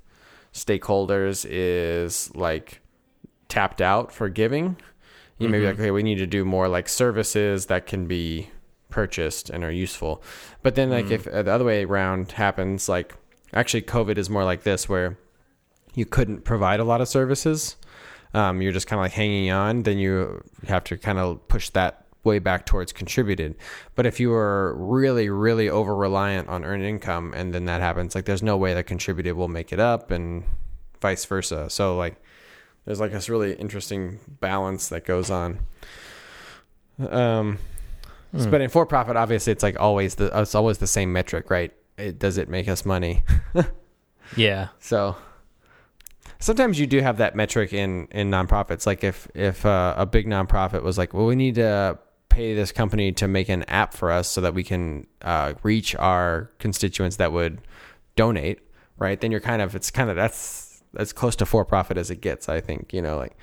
[0.52, 2.80] stakeholders is like
[3.48, 4.76] tapped out for giving.
[5.38, 8.48] You may be like, okay, we need to do more like services that can be
[8.88, 10.22] purchased and are useful.
[10.62, 13.14] But then, like, if uh, the other way around happens, like,
[13.52, 15.18] actually, COVID is more like this, where
[15.94, 17.76] you couldn't provide a lot of services.
[18.32, 19.82] Um, you're just kind of like hanging on.
[19.82, 23.54] Then you have to kind of push that way back towards contributed.
[23.94, 28.14] But if you are really, really over reliant on earned income, and then that happens,
[28.14, 30.44] like, there's no way that contributed will make it up, and
[31.00, 31.70] vice versa.
[31.70, 32.16] So, like,
[32.84, 35.60] there's like this really interesting balance that goes on.
[36.98, 37.58] Um,
[38.32, 38.50] Hmm.
[38.50, 41.72] but in for profit, obviously, it's like always the it's always the same metric, right?
[41.96, 43.22] It does it make us money?
[44.36, 44.68] yeah.
[44.80, 45.16] So
[46.38, 48.86] sometimes you do have that metric in in nonprofits.
[48.86, 51.98] Like if if uh, a big nonprofit was like, well, we need to
[52.36, 55.94] pay this company to make an app for us so that we can uh, reach
[55.96, 57.60] our constituents that would
[58.14, 58.58] donate,
[58.98, 59.18] right?
[59.20, 62.20] Then you're kind of it's kind of that's as close to for profit as it
[62.20, 62.48] gets.
[62.48, 63.36] I think you know like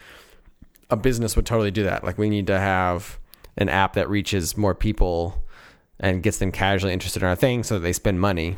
[0.92, 2.04] a business would totally do that.
[2.04, 3.20] Like we need to have
[3.58, 5.44] an app that reaches more people
[6.00, 8.58] and gets them casually interested in our thing so that they spend money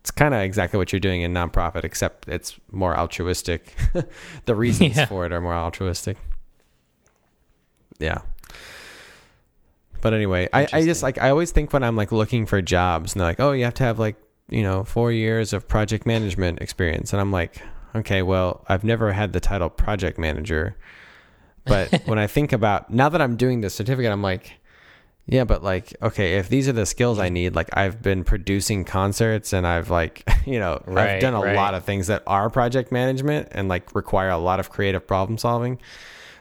[0.00, 3.74] it's kind of exactly what you're doing in nonprofit, except it's more altruistic.
[4.44, 5.06] the reasons Yeah.
[5.06, 6.18] for it are more altruistic.
[7.98, 8.18] Yeah.
[10.04, 13.14] But anyway, I, I just like I always think when I'm like looking for jobs
[13.14, 14.16] and they're like, oh, you have to have like
[14.50, 17.62] you know four years of project management experience, and I'm like,
[17.96, 20.76] okay, well, I've never had the title project manager,
[21.64, 24.52] but when I think about now that I'm doing this certificate, I'm like,
[25.24, 28.84] Yeah, but like, okay, if these are the skills I need, like I've been producing
[28.84, 31.56] concerts and I've like, you know, I've done a right.
[31.56, 35.38] lot of things that are project management and like require a lot of creative problem
[35.38, 35.80] solving.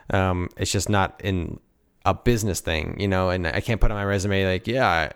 [0.10, 1.62] Um, it's just not in
[2.06, 5.12] a business thing, you know, and I can't put on my resume like, yeah,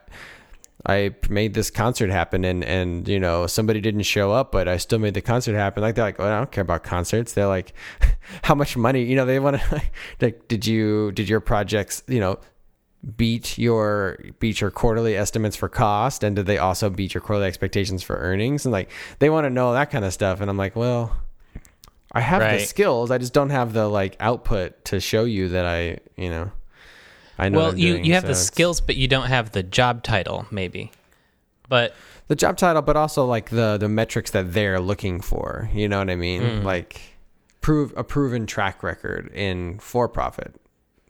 [0.85, 4.67] I, I made this concert happen and, and, you know, somebody didn't show up, but
[4.67, 5.83] I still made the concert happen.
[5.83, 7.33] Like they're like, well, I don't care about concerts.
[7.33, 7.73] They're like,
[8.43, 9.81] how much money, you know, they want to
[10.21, 12.39] like, did you, did your projects, you know,
[13.15, 16.23] beat your beat your quarterly estimates for cost?
[16.23, 18.65] And did they also beat your quarterly expectations for earnings?
[18.65, 20.41] And like they want to know that kind of stuff.
[20.41, 21.15] And i'm like well
[22.11, 23.11] i have the skills.
[23.11, 26.51] I just don't have the like output to show you that i you know
[27.37, 29.27] i know what well, you doing, you have so the it's- skills, but you don't
[29.27, 30.91] have the job title, maybe.
[31.69, 31.93] But
[32.27, 35.99] the job title but also like the the metrics that they're looking for you know
[35.99, 36.63] what i mean Mm.
[36.63, 36.99] like
[37.61, 40.55] prove a proven track record in for profit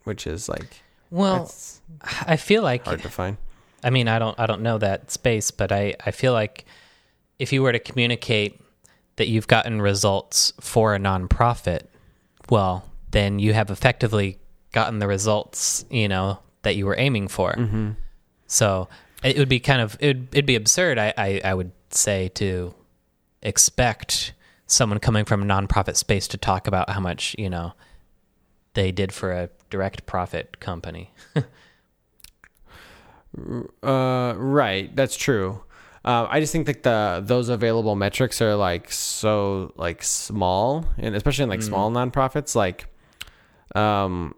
[0.04, 1.80] which is like well, that's
[2.26, 3.36] I feel like hard to find
[3.82, 6.64] I mean, I don't I don't know that space, but I I feel like
[7.38, 8.60] if you were to communicate
[9.16, 11.82] that you've gotten results for a nonprofit,
[12.50, 14.38] well, then you have effectively
[14.72, 17.52] gotten the results, you know, that you were aiming for.
[17.52, 17.90] Mm-hmm.
[18.46, 18.88] So
[19.22, 22.28] it would be kind of it would, it'd be absurd, I, I I would say,
[22.34, 22.74] to
[23.42, 24.32] expect
[24.66, 27.72] someone coming from a nonprofit space to talk about how much you know
[28.74, 31.12] they did for a direct profit company.
[33.82, 34.94] Uh, right.
[34.96, 35.62] That's true.
[36.04, 41.14] Uh, I just think that the those available metrics are like so like small, and
[41.14, 42.86] especially in like small nonprofits, like
[43.74, 44.34] um,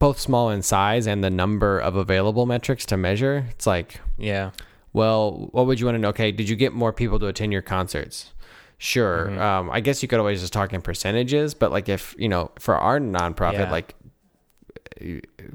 [0.00, 3.46] both small in size and the number of available metrics to measure.
[3.50, 4.50] It's like, yeah.
[4.92, 6.08] well, what would you want to know?
[6.08, 8.32] Okay, did you get more people to attend your concerts?
[8.78, 9.30] Sure.
[9.40, 12.50] Um, I guess you could always just talk in percentages, but like if you know,
[12.58, 13.70] for our nonprofit, Yeah.
[13.70, 13.94] like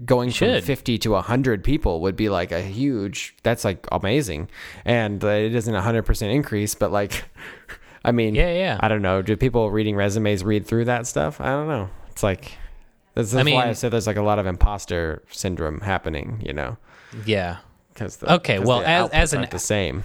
[0.05, 4.49] going from 50 to 100 people would be like a huge that's like amazing
[4.86, 7.25] and it isn't a 100% increase but like
[8.05, 8.77] i mean Yeah, yeah.
[8.81, 12.23] i don't know do people reading resumes read through that stuff i don't know it's
[12.23, 12.53] like
[13.15, 16.54] that's, that's I why i said there's like a lot of imposter syndrome happening you
[16.54, 16.78] know
[17.25, 17.58] Yeah.
[17.93, 20.04] because Okay, well, as- as an- the same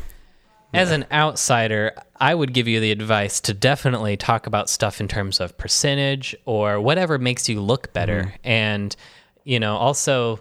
[0.73, 5.09] As an outsider, I would give you the advice to definitely talk about stuff in
[5.09, 8.35] terms of percentage or whatever makes you look better.
[8.45, 8.95] And,
[9.43, 10.39] you know, also,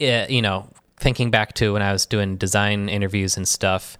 [0.00, 0.68] eh, you know,
[0.98, 3.98] thinking back to when I was doing design interviews and stuff,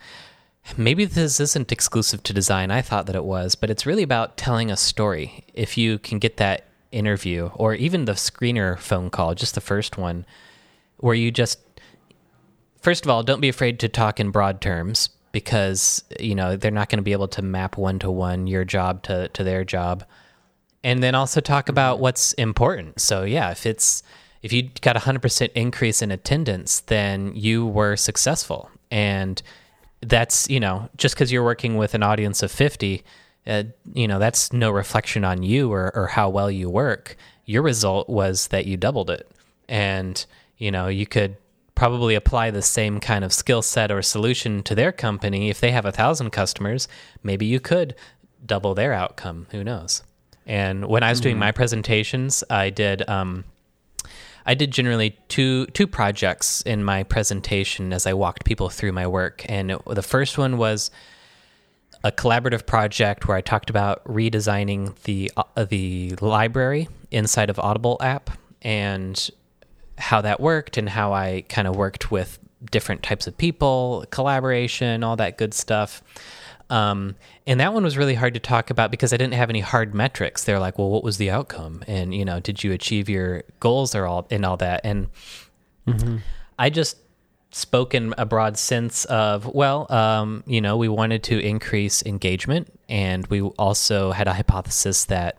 [0.76, 2.70] maybe this isn't exclusive to design.
[2.70, 5.44] I thought that it was, but it's really about telling a story.
[5.52, 6.64] If you can get that
[6.96, 10.24] interview or even the screener phone call, just the first one,
[10.96, 11.58] where you just
[12.80, 16.70] first of all, don't be afraid to talk in broad terms because you know they're
[16.70, 19.64] not going to be able to map one to one your job to to their
[19.64, 20.04] job,
[20.82, 22.02] and then also talk about mm-hmm.
[22.04, 23.00] what's important.
[23.00, 24.02] So yeah, if it's
[24.42, 29.42] if you got a hundred percent increase in attendance, then you were successful, and
[30.00, 33.04] that's you know just because you're working with an audience of fifty.
[33.46, 37.16] Uh, you know that's no reflection on you or, or how well you work.
[37.44, 39.30] Your result was that you doubled it,
[39.68, 40.24] and
[40.58, 41.36] you know you could
[41.74, 45.50] probably apply the same kind of skill set or solution to their company.
[45.50, 46.88] If they have a thousand customers,
[47.22, 47.94] maybe you could
[48.44, 49.46] double their outcome.
[49.50, 50.02] Who knows?
[50.46, 53.44] And when I was doing my presentations, I did um,
[54.46, 59.06] I did generally two two projects in my presentation as I walked people through my
[59.06, 59.44] work.
[59.48, 60.90] And it, the first one was
[62.06, 67.96] a collaborative project where I talked about redesigning the uh, the library inside of Audible
[68.00, 68.30] app
[68.62, 69.28] and
[69.98, 72.38] how that worked and how I kind of worked with
[72.70, 76.00] different types of people, collaboration, all that good stuff.
[76.70, 79.60] Um, and that one was really hard to talk about because I didn't have any
[79.60, 80.44] hard metrics.
[80.44, 81.82] They're like, well, what was the outcome?
[81.88, 84.80] And, you know, did you achieve your goals or all and all that?
[84.84, 85.08] And
[86.58, 86.98] I just
[87.56, 92.70] spoke in a broad sense of, well, um, you know, we wanted to increase engagement,
[92.86, 95.38] and we also had a hypothesis that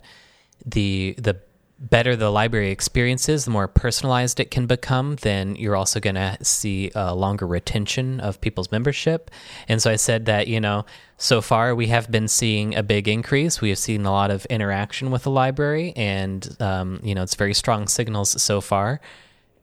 [0.66, 1.38] the the
[1.80, 6.16] better the library experience is, the more personalized it can become, then you're also going
[6.16, 9.30] to see a longer retention of people's membership.
[9.68, 13.08] And so I said that, you know, so far we have been seeing a big
[13.08, 13.62] increase.
[13.62, 17.36] We have seen a lot of interaction with the library, and, um, you know, it's
[17.36, 19.00] very strong signals so far.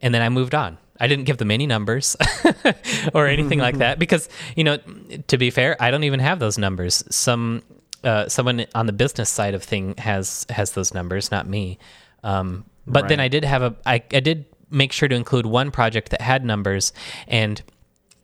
[0.01, 0.79] And then I moved on.
[1.00, 2.16] I didn't give them any numbers
[3.14, 4.78] or anything like that because, you know,
[5.27, 7.02] to be fair, I don't even have those numbers.
[7.10, 7.62] Some
[8.04, 11.79] uh, someone on the business side of thing has has those numbers, not me.
[12.23, 15.71] Um, but then I did have a I, I did make sure to include one
[15.71, 16.92] project that had numbers,
[17.27, 17.62] and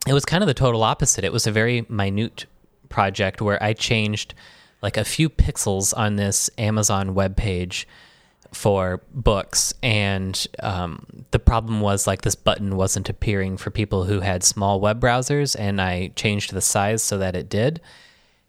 [0.06, 1.24] it was kind of the total opposite.
[1.24, 2.46] It was a very minute
[2.88, 4.34] project where I changed
[4.82, 7.86] like a few pixels on this Amazon web page
[8.52, 14.20] for books, and um, the problem was like this button wasn't appearing for people who
[14.20, 17.80] had small web browsers, and I changed the size so that it did,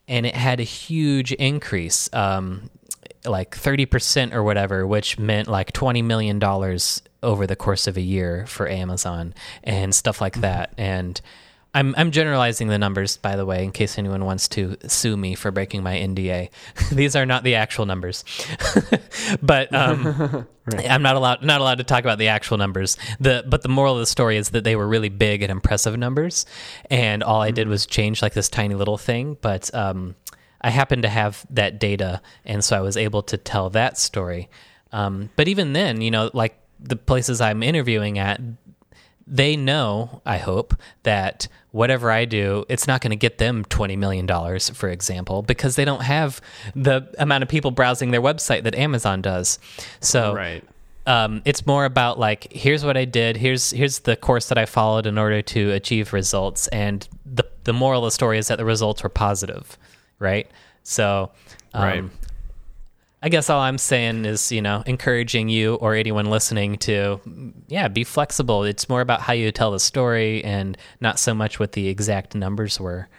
[0.08, 2.70] and it had a huge increase, um,
[3.26, 7.98] like thirty percent or whatever, which meant like twenty million dollars over the course of
[7.98, 9.34] a year for Amazon
[9.64, 11.22] and stuff like that, and
[11.74, 15.36] I'm I'm generalizing the numbers, by the way, in case anyone wants to sue me
[15.36, 16.50] for breaking my NDA.
[16.92, 18.26] These are not the actual numbers,
[19.42, 20.90] but um, right.
[20.90, 22.98] I'm not allowed not allowed to talk about the actual numbers.
[23.22, 25.98] The but the moral of the story is that they were really big and impressive
[25.98, 26.46] numbers,
[26.90, 29.38] and all I did was change like this tiny little thing.
[29.40, 30.16] But um,
[30.60, 34.50] I happened to have that data, and so I was able to tell that story.
[34.92, 38.42] Um, but even then, you know, like the places I'm interviewing at,
[39.28, 43.98] they know, I hope, that whatever I do, it's not going to get them $20
[43.98, 44.28] million,
[44.74, 46.42] for example, because they don't have
[46.76, 49.60] the amount of people browsing their website that Amazon does.
[50.00, 50.64] So, right.
[51.08, 54.68] Um, it's more about like here's what I did, here's here's the course that I
[54.68, 58.60] followed in order to achieve results, and the the moral of the story is that
[58.60, 59.80] the results were positive,
[60.20, 60.48] right?
[60.84, 61.32] So,
[61.74, 62.04] um, right.
[63.24, 67.22] I guess all I'm saying is, you know, encouraging you or anyone listening to,
[67.68, 68.64] yeah, be flexible.
[68.64, 72.34] It's more about how you tell the story and not so much what the exact
[72.34, 73.10] numbers were.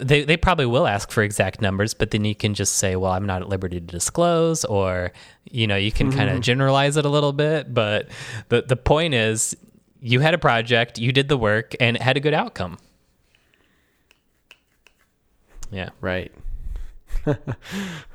[0.00, 3.12] They they probably will ask for exact numbers, but then you can just say, well,
[3.12, 5.12] I'm not at liberty to disclose, or
[5.48, 6.18] you know, you can mm-hmm.
[6.18, 7.72] kind of generalize it a little bit.
[7.72, 8.08] But
[8.48, 9.56] the the point is,
[10.00, 12.78] you had a project, you did the work, and it had a good outcome.
[15.70, 15.90] Yeah.
[16.00, 16.32] Right.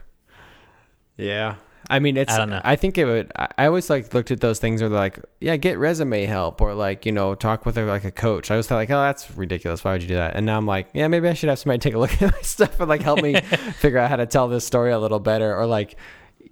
[1.20, 1.56] Yeah.
[1.90, 2.32] I mean, it's.
[2.32, 2.62] I don't know.
[2.64, 3.32] I think it would.
[3.36, 6.76] I always like looked at those things where they're like, yeah, get resume help or
[6.76, 8.52] like you know talk with a, like a coach.
[8.52, 9.84] I was like, oh, that's ridiculous.
[9.84, 10.36] Why would you do that?
[10.36, 12.42] And now I'm like, yeah, maybe I should have somebody take a look at my
[12.42, 13.40] stuff and like help me
[13.80, 15.96] figure out how to tell this story a little better or like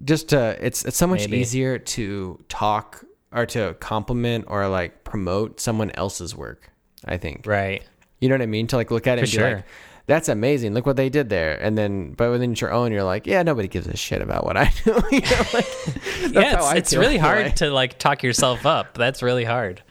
[0.04, 0.58] just to.
[0.66, 1.38] It's it's so much maybe.
[1.38, 6.72] easier to talk or to compliment or like promote someone else's work.
[7.06, 7.46] I think.
[7.46, 7.84] Right.
[8.20, 8.66] You know what I mean?
[8.68, 9.66] To like look at it For and be like
[10.08, 10.74] that's amazing.
[10.74, 11.62] Look what they did there.
[11.62, 14.56] And then, but within your own, you're like, yeah, nobody gives a shit about what
[14.56, 14.92] I do.
[15.12, 15.68] you know, like,
[16.32, 18.94] yeah, it's, it's really hard to like talk yourself up.
[18.94, 19.84] That's really hard.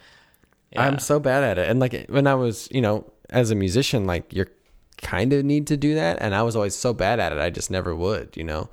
[0.71, 0.87] Yeah.
[0.87, 1.69] I'm so bad at it.
[1.69, 4.49] And like when I was, you know, as a musician, like you're
[4.97, 6.17] kind of need to do that.
[6.19, 7.37] And I was always so bad at it.
[7.37, 8.69] I just never would, you know?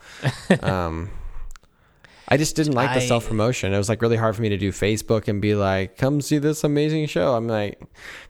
[0.60, 1.10] um,
[2.28, 3.74] I just didn't like the self promotion.
[3.74, 6.38] It was like really hard for me to do Facebook and be like, "Come see
[6.38, 7.78] this amazing show." I'm like,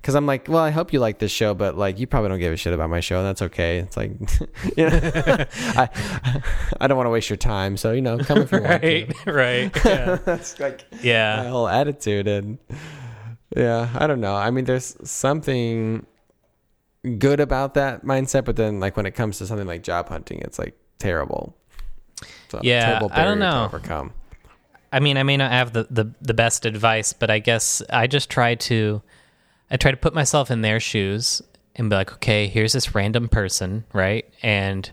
[0.01, 2.41] because I'm like, well, I hope you like this show, but like, you probably don't
[2.41, 3.19] give a shit about my show.
[3.19, 3.79] And that's okay.
[3.79, 4.11] It's like,
[4.77, 5.01] you know,
[5.55, 5.89] I,
[6.81, 7.77] I don't want to waste your time.
[7.77, 9.33] So you know, come if you want right, to.
[9.33, 9.85] Right.
[9.85, 10.17] Yeah.
[10.25, 12.59] that's like yeah, my whole attitude and
[13.57, 14.35] yeah, I don't know.
[14.35, 16.07] I mean, there's something
[17.19, 20.41] good about that mindset, but then like when it comes to something like job hunting,
[20.41, 21.57] it's like terrible
[22.63, 23.65] yeah, I don't know.
[23.65, 24.13] overcome.
[24.93, 28.07] I mean, I may not have the, the, the best advice, but I guess I
[28.07, 29.03] just try to
[29.71, 31.43] I try to put myself in their shoes
[31.75, 34.25] and be like, okay, here's this random person, right?
[34.43, 34.91] And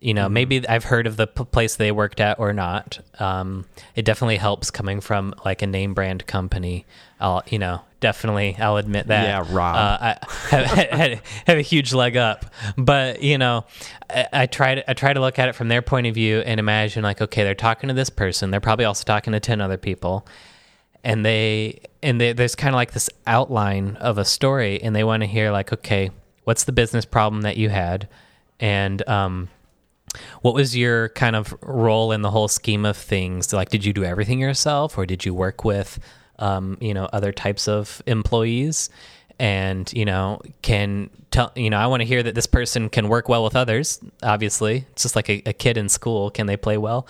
[0.00, 0.34] you know, mm-hmm.
[0.34, 3.00] maybe I've heard of the p- place they worked at or not.
[3.18, 6.84] Um, it definitely helps coming from like a name brand company.
[7.18, 9.24] I'll, you know, definitely, I'll admit that.
[9.24, 9.74] Yeah, Rob.
[9.74, 12.44] Uh, I have, had, have, a huge leg up,
[12.76, 13.64] but you know,
[14.10, 16.40] I, I, try to I try to look at it from their point of view
[16.40, 18.50] and imagine like, okay, they're talking to this person.
[18.50, 20.26] They're probably also talking to ten other people,
[21.04, 25.04] and they and they, there's kind of like this outline of a story, and they
[25.04, 26.10] want to hear like, okay,
[26.44, 28.08] what's the business problem that you had,
[28.60, 29.48] and um
[30.42, 33.52] what was your kind of role in the whole scheme of things?
[33.52, 35.98] Like, did you do everything yourself, or did you work with,
[36.38, 38.90] um, you know, other types of employees?
[39.38, 43.08] And you know, can tell you know, I want to hear that this person can
[43.08, 44.00] work well with others.
[44.22, 46.30] Obviously, it's just like a, a kid in school.
[46.30, 47.06] Can they play well?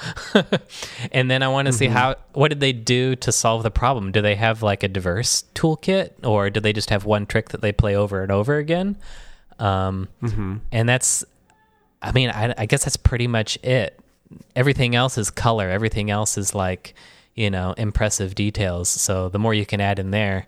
[1.13, 1.79] and then I want to mm-hmm.
[1.79, 4.11] see how what did they do to solve the problem?
[4.11, 7.61] Do they have like a diverse toolkit, or do they just have one trick that
[7.61, 8.97] they play over and over again?
[9.59, 10.57] Um, mm-hmm.
[10.73, 11.25] And that's
[12.03, 13.99] I mean, I, I guess that's pretty much it.
[14.55, 15.69] Everything else is color.
[15.71, 16.95] Everything else is like,
[17.35, 18.89] you know, impressive details.
[18.89, 20.47] So the more you can add in there,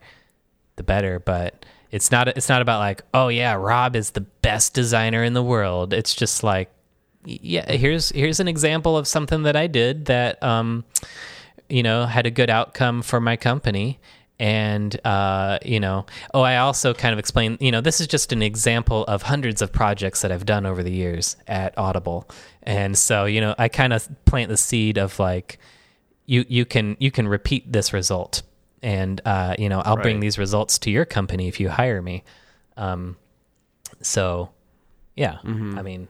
[0.77, 1.19] the better.
[1.19, 5.33] But it's not it's not about like, oh yeah, Rob is the best designer in
[5.35, 5.93] the world.
[5.93, 6.71] It's just like,
[7.25, 10.85] yeah, here's here's an example of something that I did that, um,
[11.69, 13.99] you know, had a good outcome for my company
[14.39, 18.33] and uh, you know oh i also kind of explain you know this is just
[18.33, 22.29] an example of hundreds of projects that i've done over the years at audible
[22.63, 25.59] and so you know i kind of plant the seed of like
[26.27, 28.43] you you can you can repeat this result
[28.83, 30.03] and uh, you know i'll right.
[30.03, 32.23] bring these results to your company if you hire me
[32.77, 33.17] um,
[34.01, 34.51] so
[35.17, 35.77] yeah mm-hmm.
[35.79, 36.07] i mean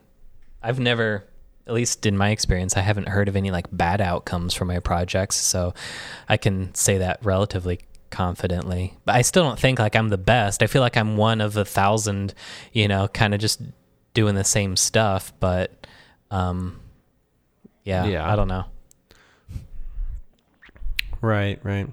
[0.62, 1.24] i've never
[1.66, 4.80] at least in my experience, I haven't heard of any like bad outcomes from my
[4.80, 5.36] projects.
[5.36, 5.74] So
[6.26, 7.80] I can say that relatively
[8.10, 8.94] confidently.
[9.04, 10.62] But I still don't think like I'm the best.
[10.62, 12.34] I feel like I'm one of a thousand,
[12.72, 13.60] you know, kind of just
[14.14, 15.32] doing the same stuff.
[15.40, 15.86] But
[16.30, 16.80] um,
[17.84, 18.30] yeah, Yeah.
[18.30, 18.64] I don't know.
[21.20, 21.88] Right, right.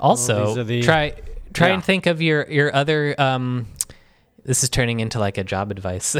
[0.00, 1.14] Also, are the- try
[1.52, 1.74] try Yeah.
[1.74, 3.14] and think of your your other.
[3.20, 3.66] Um,
[4.44, 6.14] this is turning into like a job advice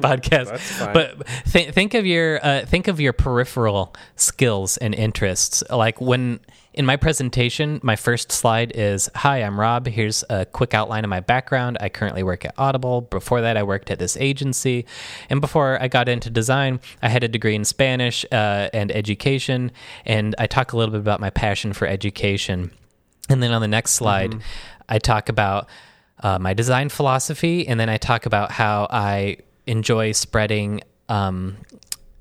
[0.00, 0.50] podcast.
[0.92, 5.62] But th- think of your uh, think of your peripheral skills and interests.
[5.70, 6.40] Like when
[6.72, 9.86] in my presentation, my first slide is, "Hi, I'm Rob.
[9.88, 11.76] Here's a quick outline of my background.
[11.80, 13.00] I currently work at Audible.
[13.00, 14.86] Before that, I worked at this agency,
[15.28, 19.72] and before I got into design, I had a degree in Spanish uh, and education.
[20.06, 22.70] And I talk a little bit about my passion for education."
[23.28, 24.34] And then on the next slide,
[24.88, 25.68] I talk about
[26.22, 31.56] uh, my design philosophy, and then I talk about how I enjoy spreading um,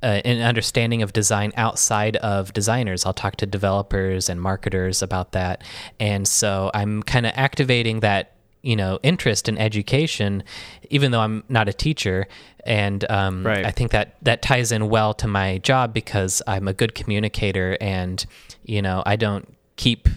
[0.02, 3.06] uh, an understanding of design outside of designers.
[3.06, 5.64] I'll talk to developers and marketers about that,
[6.00, 10.44] and so I'm kind of activating that you know interest in education,
[10.90, 12.28] even though I'm not a teacher.
[12.66, 13.66] And um, Right.
[13.66, 17.78] I think that that ties in well to my job because I'm a good communicator,
[17.82, 18.26] and
[18.64, 20.08] you know I don't keep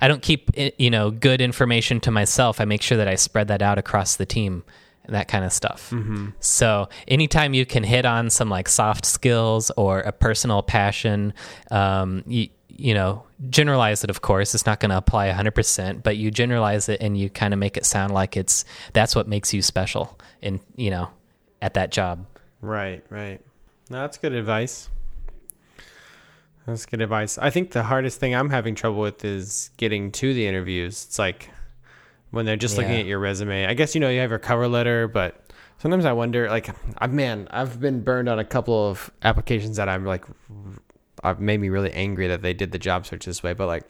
[0.00, 2.60] I don't keep eh, you know good information to myself.
[2.60, 4.62] I make sure that I spread that out across the team
[5.08, 5.92] that kind of stuff.
[6.40, 11.32] So anytime you can hit on some like soft skills or a personal passion,
[11.70, 14.10] um, you you know generalize it.
[14.10, 17.52] Of course, it's not going to apply 100%, but you generalize it and you kind
[17.54, 21.08] of make it sound like it's that's what makes you special in you know
[21.62, 22.26] at that job.
[22.60, 23.40] Right, right.
[23.90, 24.88] No, that's good advice.
[26.66, 27.38] That's good advice.
[27.38, 31.04] I think the hardest thing I'm having trouble with is getting to the interviews.
[31.06, 31.50] It's like
[32.36, 33.66] when they're just looking at your resume.
[33.66, 37.06] I guess you know you have your cover letter, but sometimes I wonder like I
[37.08, 40.24] man, I've been burned on a couple of applications that I'm like
[41.24, 43.84] I've made me really angry that they did the job search this way, but like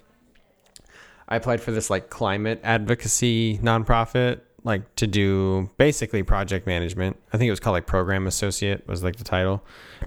[1.28, 7.16] I applied for this like climate advocacy nonprofit, like to do basically project management.
[7.32, 9.64] I think it was called like program associate was like the title.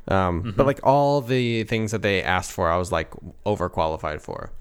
[0.08, 3.12] Um, But like all the things that they asked for, I was like
[3.46, 4.52] overqualified for,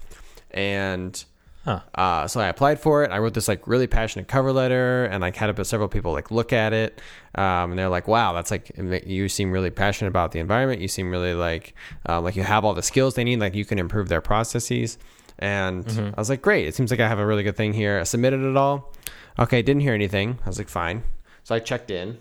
[0.51, 1.23] and
[1.69, 1.81] Huh.
[1.93, 3.11] uh, so I applied for it.
[3.11, 6.51] I wrote this like really passionate cover letter, and I had several people like look
[6.51, 6.99] at it,
[7.35, 8.71] um, and they're like, "Wow, that's like
[9.05, 10.81] you seem really passionate about the environment.
[10.81, 11.75] You seem really like
[12.07, 13.39] um, like you have all the skills they need.
[13.39, 14.97] Like you can improve their processes."
[15.37, 16.67] And I was like, "Great!
[16.67, 18.93] It seems like I have a really good thing here." I submitted it all.
[19.37, 20.39] Okay, didn't hear anything.
[20.43, 21.03] I was like, "Fine."
[21.43, 22.17] So I checked in.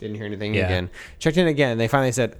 [0.00, 0.64] Didn't hear anything Yeah.
[0.66, 0.90] again.
[1.18, 1.72] Checked in again.
[1.72, 2.36] And they finally said,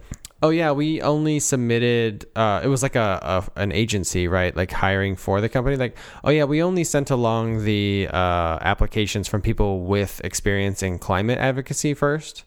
[0.47, 2.24] "Oh yeah, we only submitted.
[2.36, 3.18] Uh, it was like a,
[3.57, 4.55] a an agency, right?
[4.55, 5.76] Like hiring for the company.
[5.76, 10.99] Like, oh yeah, we only sent along the uh, applications from people with experience in
[10.99, 12.44] climate advocacy first,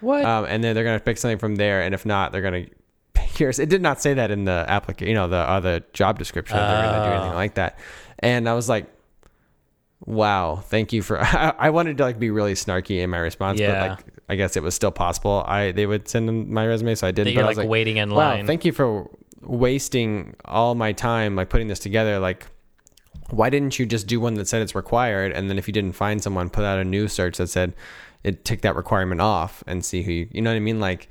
[0.00, 0.24] What?
[0.24, 1.82] um, and then they're gonna pick something from there.
[1.82, 2.66] And if not, they're gonna
[3.14, 3.58] pick yours.
[3.58, 5.08] It did not say that in the application.
[5.08, 6.56] You know, the other job description.
[6.56, 7.34] They're gonna do anything Oh.
[7.44, 7.78] like that.
[8.20, 8.86] And I was like.
[10.06, 11.20] Wow, thank you for.
[11.20, 13.88] I, I wanted to like be really snarky in my response, Yeah.
[13.88, 15.44] but like I guess it was still possible.
[15.46, 17.34] I they would send them my resume, so I didn't.
[17.34, 18.46] that but I like, was like, waiting in wow, line.
[18.46, 19.08] thank you for
[19.42, 22.18] wasting all my time like putting this together.
[22.18, 22.46] Like,
[23.30, 25.92] why didn't you just do one that said it's required, and then if you didn't
[25.92, 27.74] find someone, put out a new search that said
[28.24, 30.28] it tick that requirement off and see who you.
[30.32, 30.80] You know what I mean?
[30.80, 31.08] Like,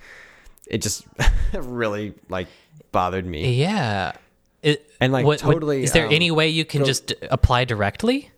[0.67, 1.05] it just
[1.53, 2.47] really like
[2.91, 3.53] bothered me.
[3.53, 4.13] yeah.
[4.61, 7.63] It, And, like, what- what- totally, is there um, any way you can just apply
[7.65, 8.29] directly?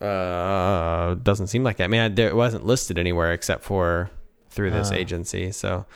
[0.00, 1.84] Uh, doesn't seem like that.
[1.84, 4.10] I mean, I, there, it wasn't listed anywhere except for
[4.50, 4.94] through this Ah.
[4.96, 5.52] agency.
[5.52, 5.86] So.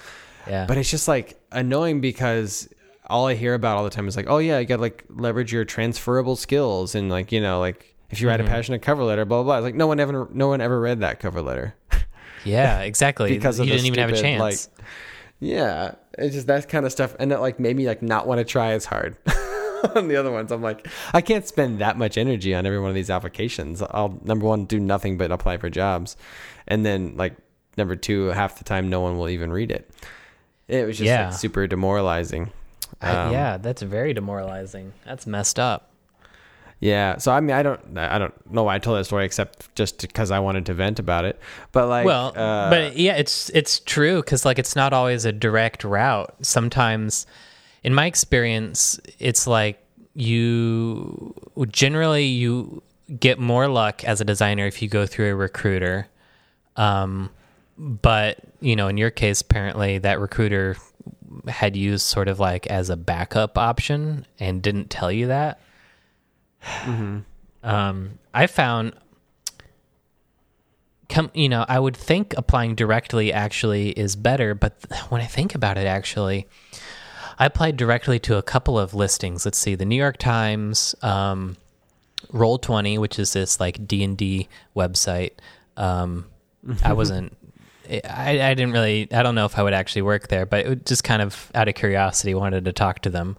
[0.48, 0.64] Yeah.
[0.66, 2.68] But it's just like annoying because
[3.09, 5.05] all I hear about all the time is like, oh yeah, you got to like
[5.11, 8.53] leverage your transferable skills and like you know like if you write a Mm-hmm.
[8.53, 9.57] passionate cover letter, blah blah blah.
[9.59, 11.74] It's like no one ever no one ever read that cover letter
[12.44, 13.30] yeah, exactly.
[13.34, 14.40] because you didn't even have a chance.
[14.40, 14.86] Like,
[15.40, 18.38] yeah, it's just that kind of stuff, and that like made me like not want
[18.38, 19.16] to try as hard.
[19.95, 22.89] on the other ones, I'm like, I can't spend that much energy on every one
[22.89, 23.83] of these applications.
[23.83, 26.16] I'll number one do nothing but apply for jobs,
[26.68, 27.35] and then like
[27.76, 29.91] number two, half the time no one will even read it.
[30.68, 31.26] It was just Yeah.
[31.26, 32.51] like, super demoralizing.
[33.01, 34.93] I- Um, yeah, that's very demoralizing.
[35.07, 35.87] That's messed up.
[36.81, 37.18] Yeah.
[37.18, 40.01] So I mean, I don't, I don't know why I told that story except just
[40.01, 41.39] because I wanted to vent about it.
[41.72, 45.33] But like, well, uh, but yeah, it's it's true because like it's not always a
[45.33, 46.35] direct route.
[46.41, 47.26] Sometimes,
[47.83, 49.83] in my experience, it's like
[50.14, 51.35] you
[51.70, 52.83] generally you
[53.18, 56.09] get more luck as a designer if you go through a recruiter.
[56.76, 57.31] Um,
[57.78, 60.76] but you know, in your case, apparently that recruiter
[61.49, 65.61] had used sort of like as a backup option and didn't tell you that.
[67.62, 68.95] Um, I found
[71.11, 75.26] come you know i would think applying directly actually is better but th- when i
[75.26, 76.47] think about it actually
[77.41, 79.45] i applied directly to a couple of listings.
[79.45, 81.57] Let's see the new york times um,
[82.28, 85.32] Roll20 which is this like d&d website.
[85.76, 86.26] Um,
[86.84, 87.36] i wasn't
[87.88, 90.86] I, I didn't really i don't know if i would actually work there but it
[90.86, 93.36] just kind of out of curiosity wanted to talk to them.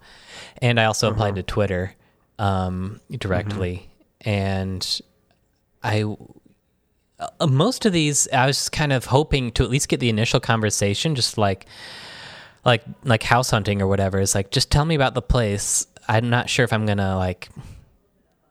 [0.60, 1.94] And i also applied to twitter
[2.38, 3.88] um, directly.
[4.20, 5.00] And
[5.82, 6.04] i
[7.20, 10.40] uh, most of these i was kind of hoping to at least get the initial
[10.40, 11.66] conversation just like
[12.64, 15.86] like like house hunting or whatever is like just tell me about the place.
[16.08, 17.48] I'm not sure if i'm gonna like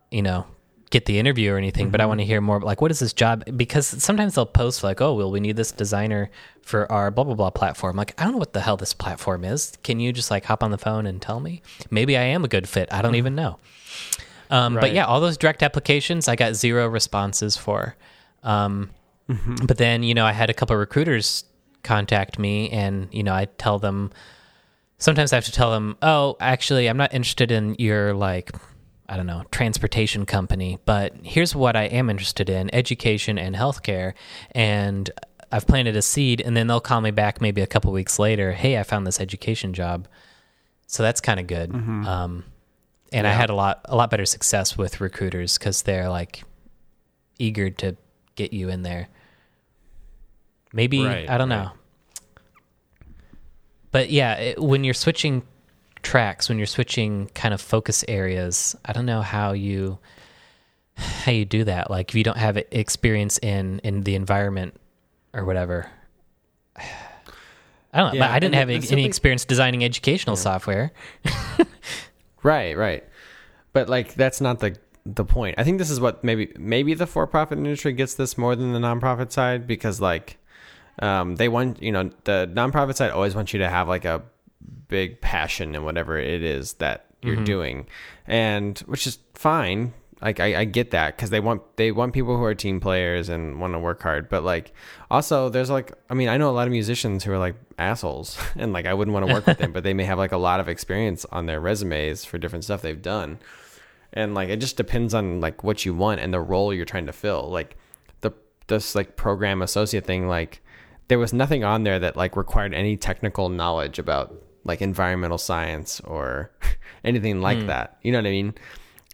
[0.10, 0.46] you know
[0.90, 3.14] get the interview or anything but i want to hear more like what is this
[3.14, 3.44] job?
[3.56, 6.30] Because sometimes they'll post like oh well we need this designer
[6.62, 7.96] for our blah blah blah platform.
[7.96, 9.78] Like i don't know what the hell this platform is.
[9.84, 11.62] Can you just like hop on the phone and tell me?
[11.90, 12.90] Maybe i am a good fit.
[12.92, 13.60] I don't even know.
[14.50, 17.96] Um, but yeah all those direct applications i got zero responses for.
[18.44, 18.90] Um,
[19.66, 21.46] but then you know i had a couple of recruiters
[21.84, 24.12] contact me and you know i tell them
[24.98, 28.52] sometimes i have to tell them oh actually i'm not interested in your like
[29.10, 34.14] i don't know transportation company but here's what i am interested in education and healthcare
[34.52, 35.10] and
[35.52, 38.52] i've planted a seed and then they'll call me back maybe a couple weeks later
[38.54, 40.08] hey i found this education job.
[40.88, 41.74] So that's kind of good
[42.06, 42.44] um,
[43.14, 46.44] and i had a lot a lot better success with recruiters because they're like
[47.40, 47.96] eager to
[48.36, 49.08] get you in there
[50.74, 51.64] maybe Right, i don't right.
[51.64, 51.72] know
[53.92, 55.44] but yeah it, when you're switching
[56.02, 60.00] tracks when you're switching kind of focus areas i don't know how you
[60.96, 64.76] how you do that like if you don't have experience in in the environment
[65.34, 65.90] or whatever
[66.76, 66.84] i
[67.94, 70.92] don't know Yeah, but i didn't have any experience designing educational software
[72.44, 73.04] Right, right.
[73.74, 75.56] But like that's not the the point.
[75.58, 78.74] I think this is what maybe maybe the for profit industry gets this more than
[78.74, 80.38] the nonprofit side because like
[81.02, 84.22] um they want you know the nonprofit side always wants you to have like a
[84.88, 87.88] big passion in whatever it is that you're doing.
[88.28, 89.94] And which is fine.
[90.22, 93.28] Like I, I get that because they want they want people who are team players
[93.28, 94.30] and want to work hard.
[94.30, 94.74] But like
[95.10, 98.38] also there's like i mean i know a lot of musicians who are like assholes.
[98.56, 100.38] And like i wouldn't want to work with them but they may have like a
[100.38, 103.40] lot of experience on their resumes for different stuff they've done.
[104.14, 107.08] And like it just depends on like what you want and the role you're trying
[107.08, 107.50] to fill.
[107.50, 107.78] Like
[108.22, 108.32] the
[108.68, 110.62] this like program associate thing like
[111.12, 114.34] there was nothing on there that like required any technical knowledge about
[114.64, 116.50] like environmental science or
[117.04, 117.98] anything like that.
[118.02, 118.54] You know what i mean?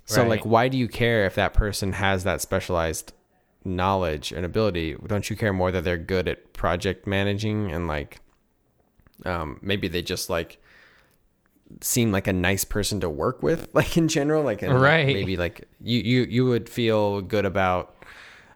[0.06, 0.30] So Right.
[0.30, 3.14] like why do you care if that person has that specialized
[3.66, 4.96] knowledge and ability?
[5.08, 8.22] Don't you care more that they're good at project managing and like
[9.26, 10.62] um maybe they just like
[11.82, 14.44] seem like a nice person to work with like in general?
[14.44, 15.08] Like and, like, Right.
[15.08, 17.96] maybe like you you you would feel good about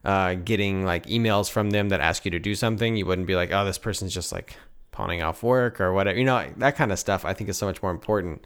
[0.04, 3.36] uh getting like emails from them that ask you to do something you wouldn't be
[3.36, 4.56] like oh this person's just like
[4.91, 7.66] pawning off work or whatever you know that kind of stuff i think is so
[7.66, 8.43] much more important.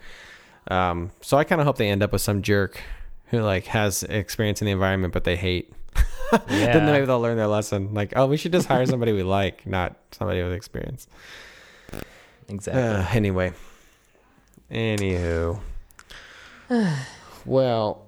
[0.67, 2.81] Um so i kind of hope they end up with some jerk
[3.27, 5.73] who like has experience in the environment but they hate
[6.47, 7.93] then maybe they'll learn their lesson.
[7.93, 11.07] Like oh we should just hire somebody we like not somebody with experience.
[12.47, 12.81] Exactly.
[12.81, 13.53] Uh, anyway,
[14.69, 15.59] anywho,
[17.45, 18.04] well,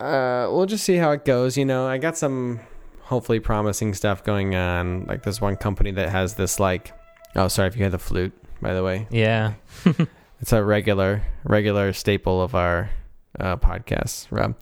[0.00, 1.56] uh, we'll just see how it goes.
[1.56, 2.60] You know, I got some
[3.02, 5.04] hopefully promising stuff going on.
[5.06, 6.92] Like this one company that has this like,
[7.36, 8.32] oh, sorry if you hear the flute.
[8.62, 9.54] By the way, yeah
[10.40, 12.90] it's a regular regular staple of our
[13.38, 14.54] uh, podcast, Rob.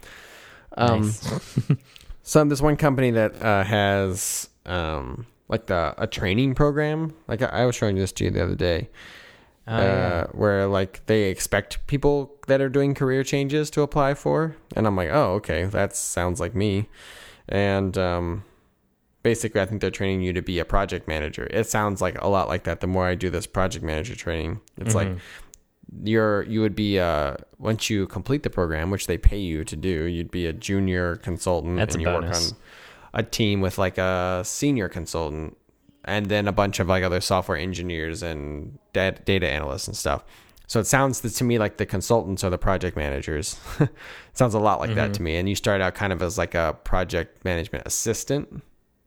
[0.77, 1.41] Um, nice.
[2.23, 7.13] so there's one company that uh, has um, like the a training program.
[7.27, 8.89] Like I, I was showing this to you the other day.
[9.71, 9.83] Oh, yeah.
[9.83, 14.87] uh, where like they expect people that are doing career changes to apply for, and
[14.87, 16.89] I'm like, oh, okay, that sounds like me.
[17.49, 18.45] And um,
[19.23, 21.47] basically, I think they're training you to be a project manager.
[21.51, 22.81] It sounds like a lot like that.
[22.81, 25.19] The more I do this project manager training, it's like Mhm.
[26.05, 29.77] you're you would be uh once you complete the program, which they pay you to
[29.77, 32.57] do, you'd be a junior consultant, That's and a you work on
[33.15, 35.57] a team with like a senior consultant
[36.09, 40.25] and then a bunch of like other software engineers and data, data analysts and stuff.
[40.67, 43.59] So it sounds to me like the consultants are the project managers.
[43.81, 43.89] it
[44.35, 45.37] sounds a lot like that to me.
[45.37, 48.63] And you start out kind of as like a project management assistant,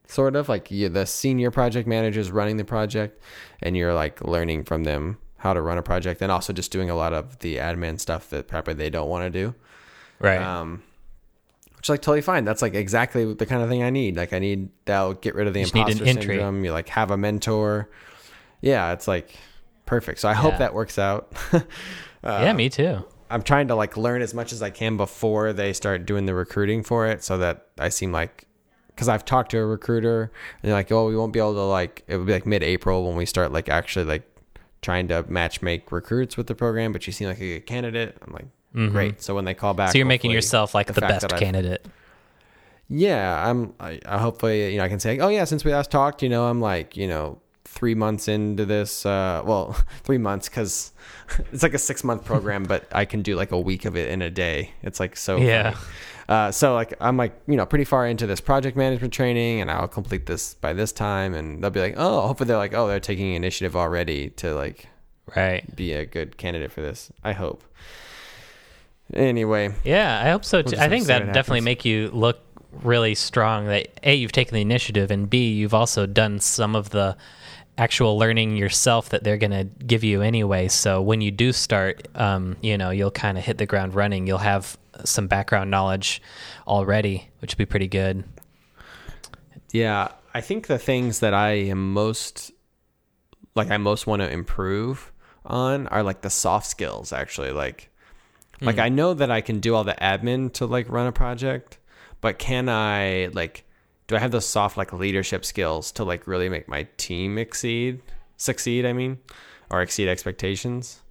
[0.07, 3.21] sort of like you the senior project managers running the project,
[3.61, 6.89] and you're like learning from them how to run a project, and also just doing
[6.89, 9.55] a lot of the admin stuff that probably they don't want to do
[10.19, 10.83] right um
[11.81, 12.45] which like totally fine.
[12.45, 14.15] That's like exactly the kind of thing i need.
[14.15, 16.65] Like i need that'll get rid of the You just need an imposter entry.
[16.65, 17.89] you like have a mentor.
[18.61, 19.35] Yeah it's like
[19.87, 20.19] perfect.
[20.19, 21.33] So i hope that works out.
[22.23, 23.03] Uh, yeah me too.
[23.31, 26.35] I'm trying to like learn as much as i can before they start doing the
[26.35, 28.45] recruiting for it so that i seem like
[28.89, 31.61] because I've talked to a recruiter and they're like, oh, we won't be able to
[31.61, 34.21] like it would be like mid April when we start like actually like
[34.83, 38.15] trying to match make recruits with the program, but you seem like a good candidate.
[38.21, 38.45] I'm like,
[38.75, 38.91] Mhm.
[38.91, 39.21] great.
[39.21, 41.43] So when they call back, So you're making yourself like the, the best that I've-
[41.43, 41.85] candidate.
[42.93, 43.73] Yeah, I'm.
[43.79, 46.27] I, I hopefully, you know, I can say, oh yeah, since we last talked, you
[46.29, 49.05] know, I'm like, you know, three months into this.
[49.05, 50.91] Uh, well, three months because
[51.53, 54.09] it's like a six month program, but I can do like a week of it
[54.09, 54.71] in a day.
[54.83, 55.37] It's like so.
[55.37, 55.77] Yeah.
[56.27, 59.71] Uh, so like I'm like you know pretty far into this project management training, and
[59.71, 62.87] I'll complete this by this time, and they'll be like, oh, hopefully they're like, oh,
[62.87, 64.87] they're taking initiative already to like
[65.35, 65.73] Right.
[65.75, 67.09] be a good candidate for this.
[67.23, 67.63] I hope.
[69.13, 70.77] Anyway, Yeah, I hope so too.
[70.77, 71.65] I think that definitely happens.
[71.65, 72.39] make you look
[72.83, 76.91] really strong that A you've taken the initiative and B you've also done some of
[76.91, 77.17] the
[77.77, 80.67] actual learning yourself that they're going to give you anyway.
[80.67, 84.27] So when you do start um, you know, you'll kind of hit the ground running.
[84.27, 86.21] You'll have some background knowledge
[86.67, 88.23] already, which would be pretty good.
[89.71, 92.51] Yeah, I think the things that I am most
[93.55, 95.11] like I most want to improve
[95.45, 97.89] on are like the soft skills actually like
[98.61, 98.81] like hmm.
[98.81, 101.77] I know that I can do all the admin to like run a project,
[102.21, 103.65] but can I like
[104.07, 108.01] do I have those soft like leadership skills to like really make my team exceed
[108.37, 109.19] succeed, I mean,
[109.69, 111.01] or exceed expectations?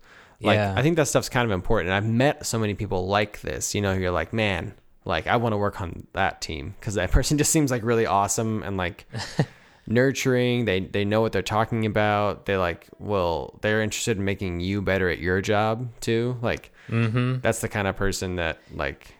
[0.40, 0.74] Like Yeah.
[0.76, 1.92] I think that stuff's kind of important.
[1.92, 4.74] I've met so many people like this, you know, you're like, man,
[5.05, 8.07] like I want to work on that team because that person just seems like really
[8.07, 9.07] awesome and like
[9.91, 10.64] nurturing.
[10.64, 12.47] They they know what they're talking about.
[12.47, 16.38] They like well, they're interested in making you better at your job too.
[16.41, 17.43] Like Mhm.
[17.43, 19.14] that's the kind of person that like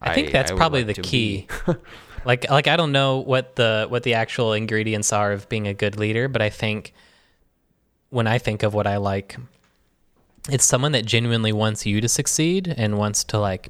[0.00, 1.46] I think that's would probably the key.
[2.24, 5.74] like like I don't know what the what the actual ingredients are of being a
[5.74, 6.94] good leader, but I think
[8.08, 9.36] when I think of what I like,
[10.48, 13.68] it's someone that genuinely wants you to succeed and wants to like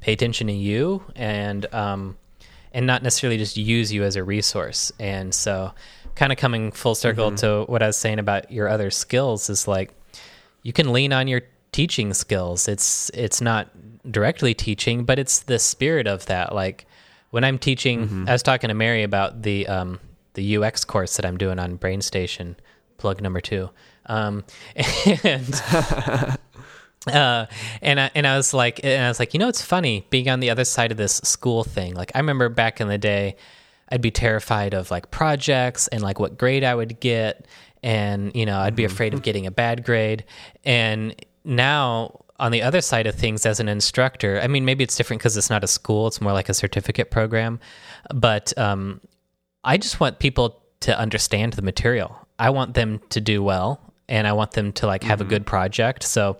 [0.00, 2.16] pay attention to you and um
[2.72, 4.92] and not necessarily just use you as a resource.
[4.98, 5.72] And so
[6.14, 9.66] kind of coming full circle to what I was saying about your other skills is
[9.66, 9.92] like
[10.62, 11.42] you can lean on your
[11.72, 12.68] teaching skills.
[12.68, 13.68] It's it's not
[14.10, 16.54] directly teaching, but it's the spirit of that.
[16.54, 16.86] Like
[17.30, 20.00] when I'm teaching, I was talking to Mary about the um,
[20.34, 22.56] the UX course that I'm doing on BrainStation.
[22.98, 23.68] Plug number two,
[24.06, 24.44] um,
[25.24, 25.62] and
[27.06, 27.46] uh,
[27.80, 30.28] and I and I was like, and I was like, you know, it's funny being
[30.28, 31.94] on the other side of this school thing.
[31.94, 33.36] Like I remember back in the day,
[33.88, 37.46] I'd be terrified of like projects and like what grade I would get,
[37.82, 40.24] and you know, I'd be afraid of getting a bad grade.
[40.64, 44.96] And now on the other side of things, as an instructor, I mean, maybe it's
[44.96, 47.58] different because it's not a school; it's more like a certificate program.
[48.14, 49.00] But um,
[49.64, 52.16] I just want people to understand the material.
[52.38, 55.46] I want them to do well and I want them to like have a good
[55.46, 56.02] project.
[56.02, 56.38] So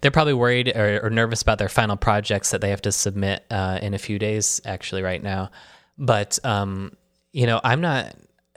[0.00, 3.44] they're probably worried or, or nervous about their final projects that they have to submit
[3.50, 5.50] uh, in a few days, actually, right now.
[5.98, 6.96] But, um,
[7.32, 8.14] you know, I'm not,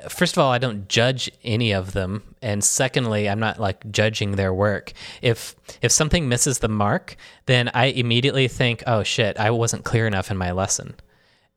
[0.09, 2.35] first of all, I don't judge any of them.
[2.41, 4.93] And secondly, I'm not like judging their work.
[5.21, 10.07] If, if something misses the mark, then I immediately think, oh shit, I wasn't clear
[10.07, 10.95] enough in my lesson.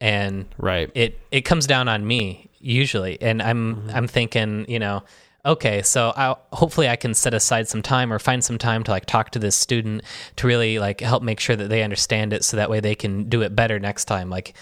[0.02, 0.90] And right.
[0.94, 5.02] it it comes down on me usually and i'm i'm thinking you know
[5.44, 8.90] okay so I, hopefully i can set aside some time or find some time to
[8.90, 10.02] like talk to this student
[10.36, 13.28] to really like help make sure that they understand it so that way they can
[13.28, 14.30] do it better next time.
[14.30, 14.54] Like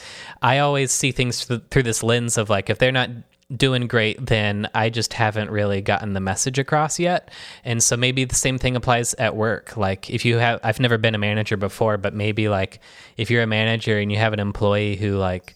[0.42, 3.10] i always see things through, through this lens of like if they're not
[3.56, 7.30] doing great then i just haven't really gotten the message across yet.
[7.64, 9.76] And so maybe the same thing applies at work.
[9.76, 12.80] Like if you have i've never been a manager before but maybe like
[13.16, 15.54] if you're a manager and you have an employee who like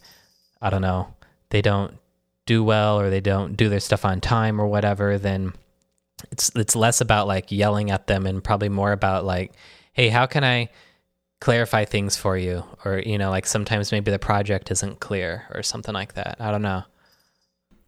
[0.65, 1.13] I don't know,
[1.51, 1.99] they don't
[2.47, 5.53] do well or they don't do their stuff on time or whatever, then
[6.31, 9.53] it's it's less about like yelling at them and probably more about like,
[9.93, 10.69] hey, how can I
[11.41, 12.65] clarify things for you?
[12.85, 16.37] Or, you know, like sometimes maybe the project isn't clear or something like that.
[16.41, 16.85] I don't know.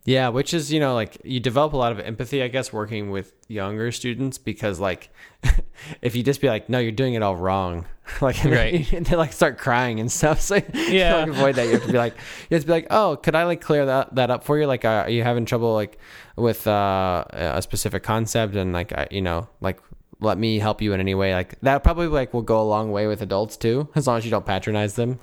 [0.07, 3.11] Yeah, which is, you know, like you develop a lot of empathy, I guess, working
[3.11, 5.09] with younger students because, like,
[6.03, 7.87] if you just be like, no, you're doing it all wrong,
[8.21, 8.87] like, and Right.
[8.91, 10.41] they, they like start crying and stuff.
[10.43, 11.15] So, Yeah.
[11.17, 12.17] like, avoid that, you have to be like,
[12.51, 14.67] you have to be like, oh, could I like clear that, that up for you?
[14.67, 15.99] Like, are you having trouble, like,
[16.37, 19.81] with uh, a specific concept and, like, I, you know, like,
[20.21, 21.33] let me help you in any way.
[21.35, 24.25] Like, that probably, like, will go a long way with adults too, as long as
[24.27, 25.19] you don't patronize them.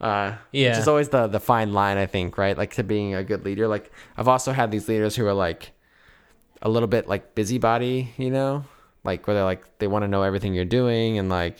[0.00, 0.70] Uh, Yeah.
[0.70, 2.56] Which is always the the fine line, I think, right?
[2.56, 3.68] Like to being a good leader.
[3.68, 5.72] Like I've also had these leaders who are like
[6.62, 8.64] a little bit like busybody, you know,
[9.04, 11.58] like where they're like they want to know everything you're doing and like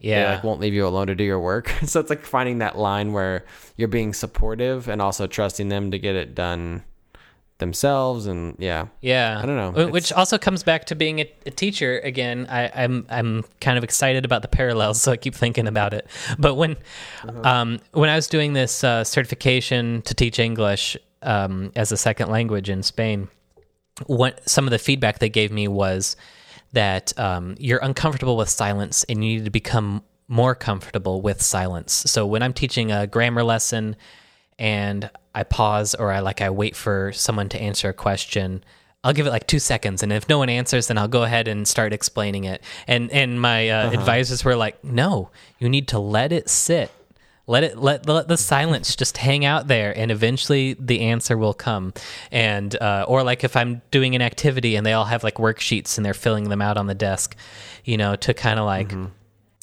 [0.00, 0.34] they Yeah.
[0.34, 1.68] like won't leave you alone to do your work.
[1.84, 3.44] so it's like finding that line where
[3.76, 6.82] you're being supportive and also trusting them to get it done
[7.60, 8.88] themselves and yeah.
[9.00, 9.86] Yeah, I don't know.
[9.88, 12.46] Wh- Which also comes back to being a, a teacher again.
[12.50, 16.06] I, I'm I'm kind of excited about the parallels, so I keep thinking about it.
[16.38, 16.76] But when
[17.44, 22.28] um, when I was doing this uh, certification to teach English um, as a second
[22.30, 23.28] language in Spain,
[24.06, 26.16] what some of the feedback they gave me was
[26.72, 31.92] that um, you're uncomfortable with silence and you need to become more comfortable with silence.
[31.92, 33.96] So when I'm teaching a grammar lesson
[34.60, 38.62] and I pause or I like I wait for someone to answer a question,
[39.02, 41.48] I'll give it like two seconds, and if no one answers, then I'll go ahead
[41.48, 42.62] and start explaining it.
[42.86, 46.92] And and my uh, advisors were like, "No, you need to let it sit."
[47.46, 51.54] Let it let let the silence just hang out there, and eventually the answer will
[51.54, 51.94] come.
[52.30, 55.96] And uh, or like if I'm doing an activity and they all have like worksheets
[55.96, 57.34] and they're filling them out on the desk,
[57.84, 58.92] you know, to kind of like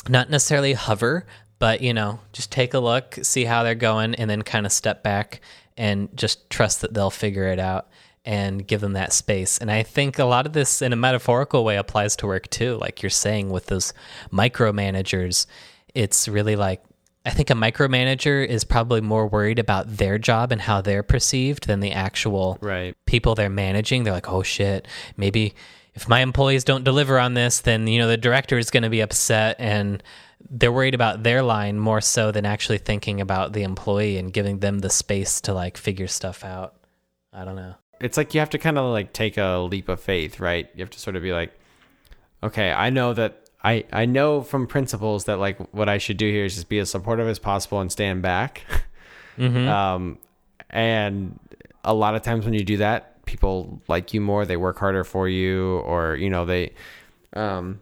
[0.09, 1.25] not necessarily hover,
[1.59, 4.71] but you know, just take a look, see how they're going, and then kind of
[4.71, 5.41] step back
[5.77, 7.87] and just trust that they'll figure it out
[8.25, 9.57] and give them that space.
[9.57, 12.75] And I think a lot of this in a metaphorical way applies to work too.
[12.75, 13.93] Like you're saying with those
[14.33, 15.45] micromanagers,
[15.93, 16.83] it's really like
[17.25, 21.67] I think a micromanager is probably more worried about their job and how they're perceived
[21.67, 22.95] than the actual Right.
[23.05, 24.03] people they're managing.
[24.03, 24.87] They're like, oh shit,
[25.17, 25.53] maybe
[25.93, 28.89] if my employees don't deliver on this, then you know the director is going to
[28.89, 30.01] be upset, and
[30.49, 34.59] they're worried about their line more so than actually thinking about the employee and giving
[34.59, 36.75] them the space to like figure stuff out.
[37.33, 37.75] I don't know.
[37.99, 40.69] It's like you have to kind of like take a leap of faith, right?
[40.75, 41.51] You have to sort of be like,
[42.43, 46.31] okay, I know that I I know from principles that like what I should do
[46.31, 48.63] here is just be as supportive as possible and stand back.
[49.37, 49.67] Mm-hmm.
[49.67, 50.17] Um,
[50.69, 51.39] and
[51.83, 54.45] a lot of times when you do that, people like you more.
[54.45, 56.73] They work harder for you, or you know they,
[57.33, 57.79] um,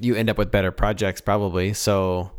[0.00, 1.72] you end up with better projects probably.
[1.72, 2.32] So,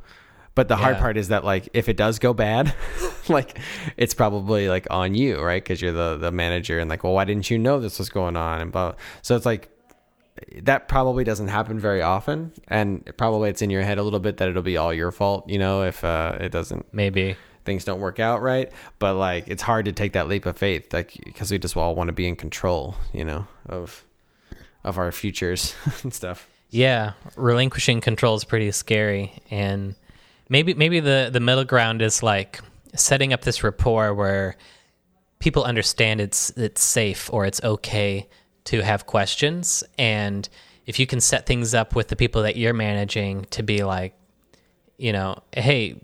[0.56, 2.74] but the hard part is that like if it does go bad,
[3.30, 3.60] like
[3.96, 5.64] it's probably like on you, right?
[5.64, 8.36] Because you're the the manager, and like, well, why didn't you know this was going
[8.36, 8.62] on?
[8.62, 8.94] And blah.
[9.22, 9.70] So it's like
[10.64, 14.38] that probably doesn't happen very often, and probably it's in your head a little bit
[14.38, 17.36] that it'll be all your fault, you know, if uh, it doesn't Maybe.
[17.66, 18.72] things don't work out right.
[19.00, 21.96] But like, it's hard to take that leap of faith, like because we just all
[21.96, 24.06] want to be in control, you know, of
[24.84, 26.48] of our futures and stuff.
[26.70, 29.96] Yeah, relinquishing control is pretty scary, and
[30.50, 32.60] maybe maybe the the middle ground is like
[32.94, 34.58] setting up this rapport where
[35.40, 38.28] people understand it's it's safe or it's okay
[38.66, 40.50] to have questions, and
[40.86, 44.14] if you can set things up with the people that you're managing to be like,
[44.98, 46.02] you know, hey,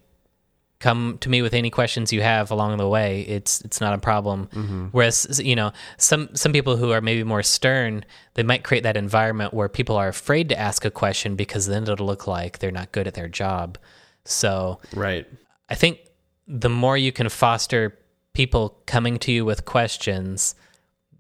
[0.84, 3.98] come to me with any questions you have along the way it's it's not a
[3.98, 4.48] problem.
[4.48, 4.88] Mm-hmm.
[4.88, 8.04] Whereas you know some some people who are maybe more stern
[8.34, 11.84] they might create that environment where people are afraid to ask a question because then
[11.84, 13.78] it'll look like they're not good at their job.
[14.26, 15.26] So Right.
[15.70, 16.00] i think
[16.48, 17.98] the more you can foster
[18.34, 20.56] people coming to you with questions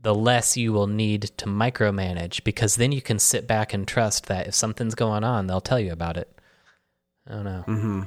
[0.02, 4.26] the less you will need to micromanage because then you can sit back and trust
[4.28, 6.30] that if something's going on they'll tell you about it.
[7.28, 8.02] I don't know mm-hmm.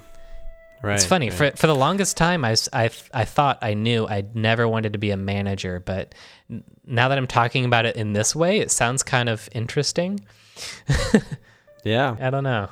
[0.83, 0.95] Right.
[0.95, 1.53] it's funny right.
[1.53, 4.99] for for the longest time I, I, I thought I knew I never wanted to
[4.99, 6.14] be a manager, but
[6.85, 10.20] now that I'm talking about it in this way, it sounds kind of interesting.
[11.85, 12.16] yeah.
[12.20, 12.68] I don't know.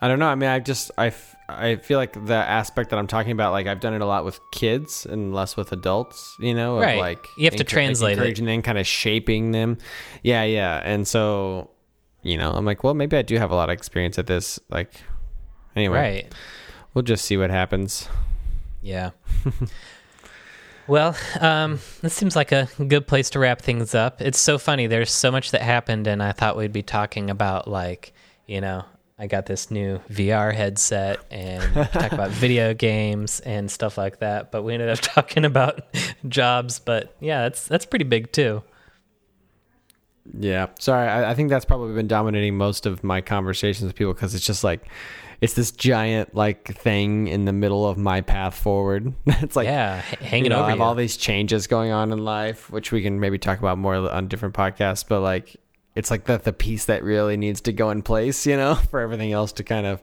[0.00, 0.28] I don't know.
[0.28, 1.12] I mean, I just I,
[1.48, 4.24] I feel like the aspect that I'm talking about, like I've done it a lot
[4.24, 6.36] with kids and less with adults.
[6.38, 6.98] You know, Right.
[6.98, 8.18] like You have to translate it.
[8.18, 9.76] encouraging them, kind of shaping them.
[10.22, 10.80] Yeah, yeah.
[10.84, 11.70] And so,
[12.22, 14.60] you know, I'm like, well, maybe I do have a lot of experience at this.
[14.70, 14.92] Like,
[15.78, 16.34] anyway, Right.
[16.94, 18.08] we'll just see what happens.
[18.82, 19.10] Yeah.
[20.86, 24.20] well, um, this seems like a good place to wrap things up.
[24.20, 24.86] It's so funny.
[24.86, 28.12] There's so much that happened, and I thought we'd be talking about like,
[28.46, 28.84] you know,
[29.18, 34.52] I got this new VR headset and talk about video games and stuff like that.
[34.52, 35.80] But we ended up talking about
[36.28, 36.78] jobs.
[36.78, 38.62] But yeah, that's that's pretty big too.
[40.38, 40.68] Yeah.
[40.78, 44.34] Sorry, I, I think that's probably been dominating most of my conversations with people because
[44.34, 44.86] it's just like
[45.40, 49.12] it's this giant like thing in the middle of my path forward.
[49.26, 50.84] it's like yeah, hanging you know, over I have you.
[50.84, 54.28] all these changes going on in life, which we can maybe talk about more on
[54.28, 55.04] different podcasts.
[55.08, 55.56] But like,
[55.94, 59.00] it's like the the piece that really needs to go in place, you know, for
[59.00, 60.02] everything else to kind of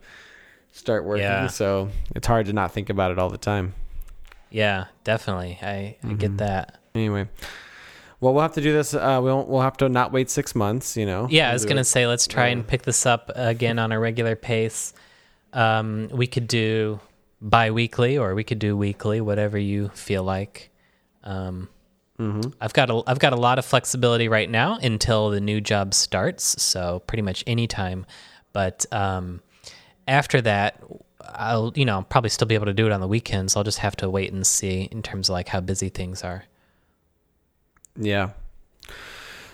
[0.72, 1.24] start working.
[1.24, 1.48] Yeah.
[1.48, 3.74] So it's hard to not think about it all the time.
[4.52, 5.58] yeah, definitely.
[5.62, 6.16] I, I Mm-hmm.
[6.16, 6.80] get that.
[6.94, 7.28] Anyway,
[8.22, 8.94] well, we'll have to do this.
[8.94, 10.96] Uh, we'll we'll have to not wait six months.
[10.96, 11.28] You know.
[11.30, 11.86] Yeah, I was gonna it.
[11.86, 14.94] say let's try and pick this up again on a regular pace.
[15.56, 17.00] Um, we could do
[17.42, 20.70] bi-weekly or we could do weekly, whatever you feel like.
[21.24, 21.70] Um,
[22.20, 22.52] Mm-hmm.
[22.62, 25.94] I've got a I've got a lot of flexibility right now until the new job
[25.94, 28.06] starts, so pretty much any time.
[28.54, 29.42] But um,
[30.08, 30.82] after that,
[31.22, 33.58] I'll you know probably still be able to do it on the weekends.
[33.58, 36.46] I'll just have to wait and see in terms of like how busy things are.
[37.98, 38.30] Yeah.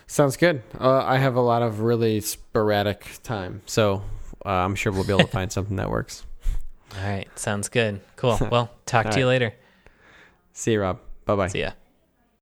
[0.06, 0.62] Sounds good.
[0.80, 4.04] Uh, I have a lot of really sporadic time, so
[4.46, 6.26] uh, I'm sure we'll be able to find something that works.
[6.98, 7.28] All right.
[7.40, 8.02] Sounds good.
[8.16, 8.38] Cool.
[8.52, 9.54] Well, talk to you later.
[10.54, 11.00] See you, Rob.
[11.26, 11.48] Bye bye.
[11.48, 11.72] See ya.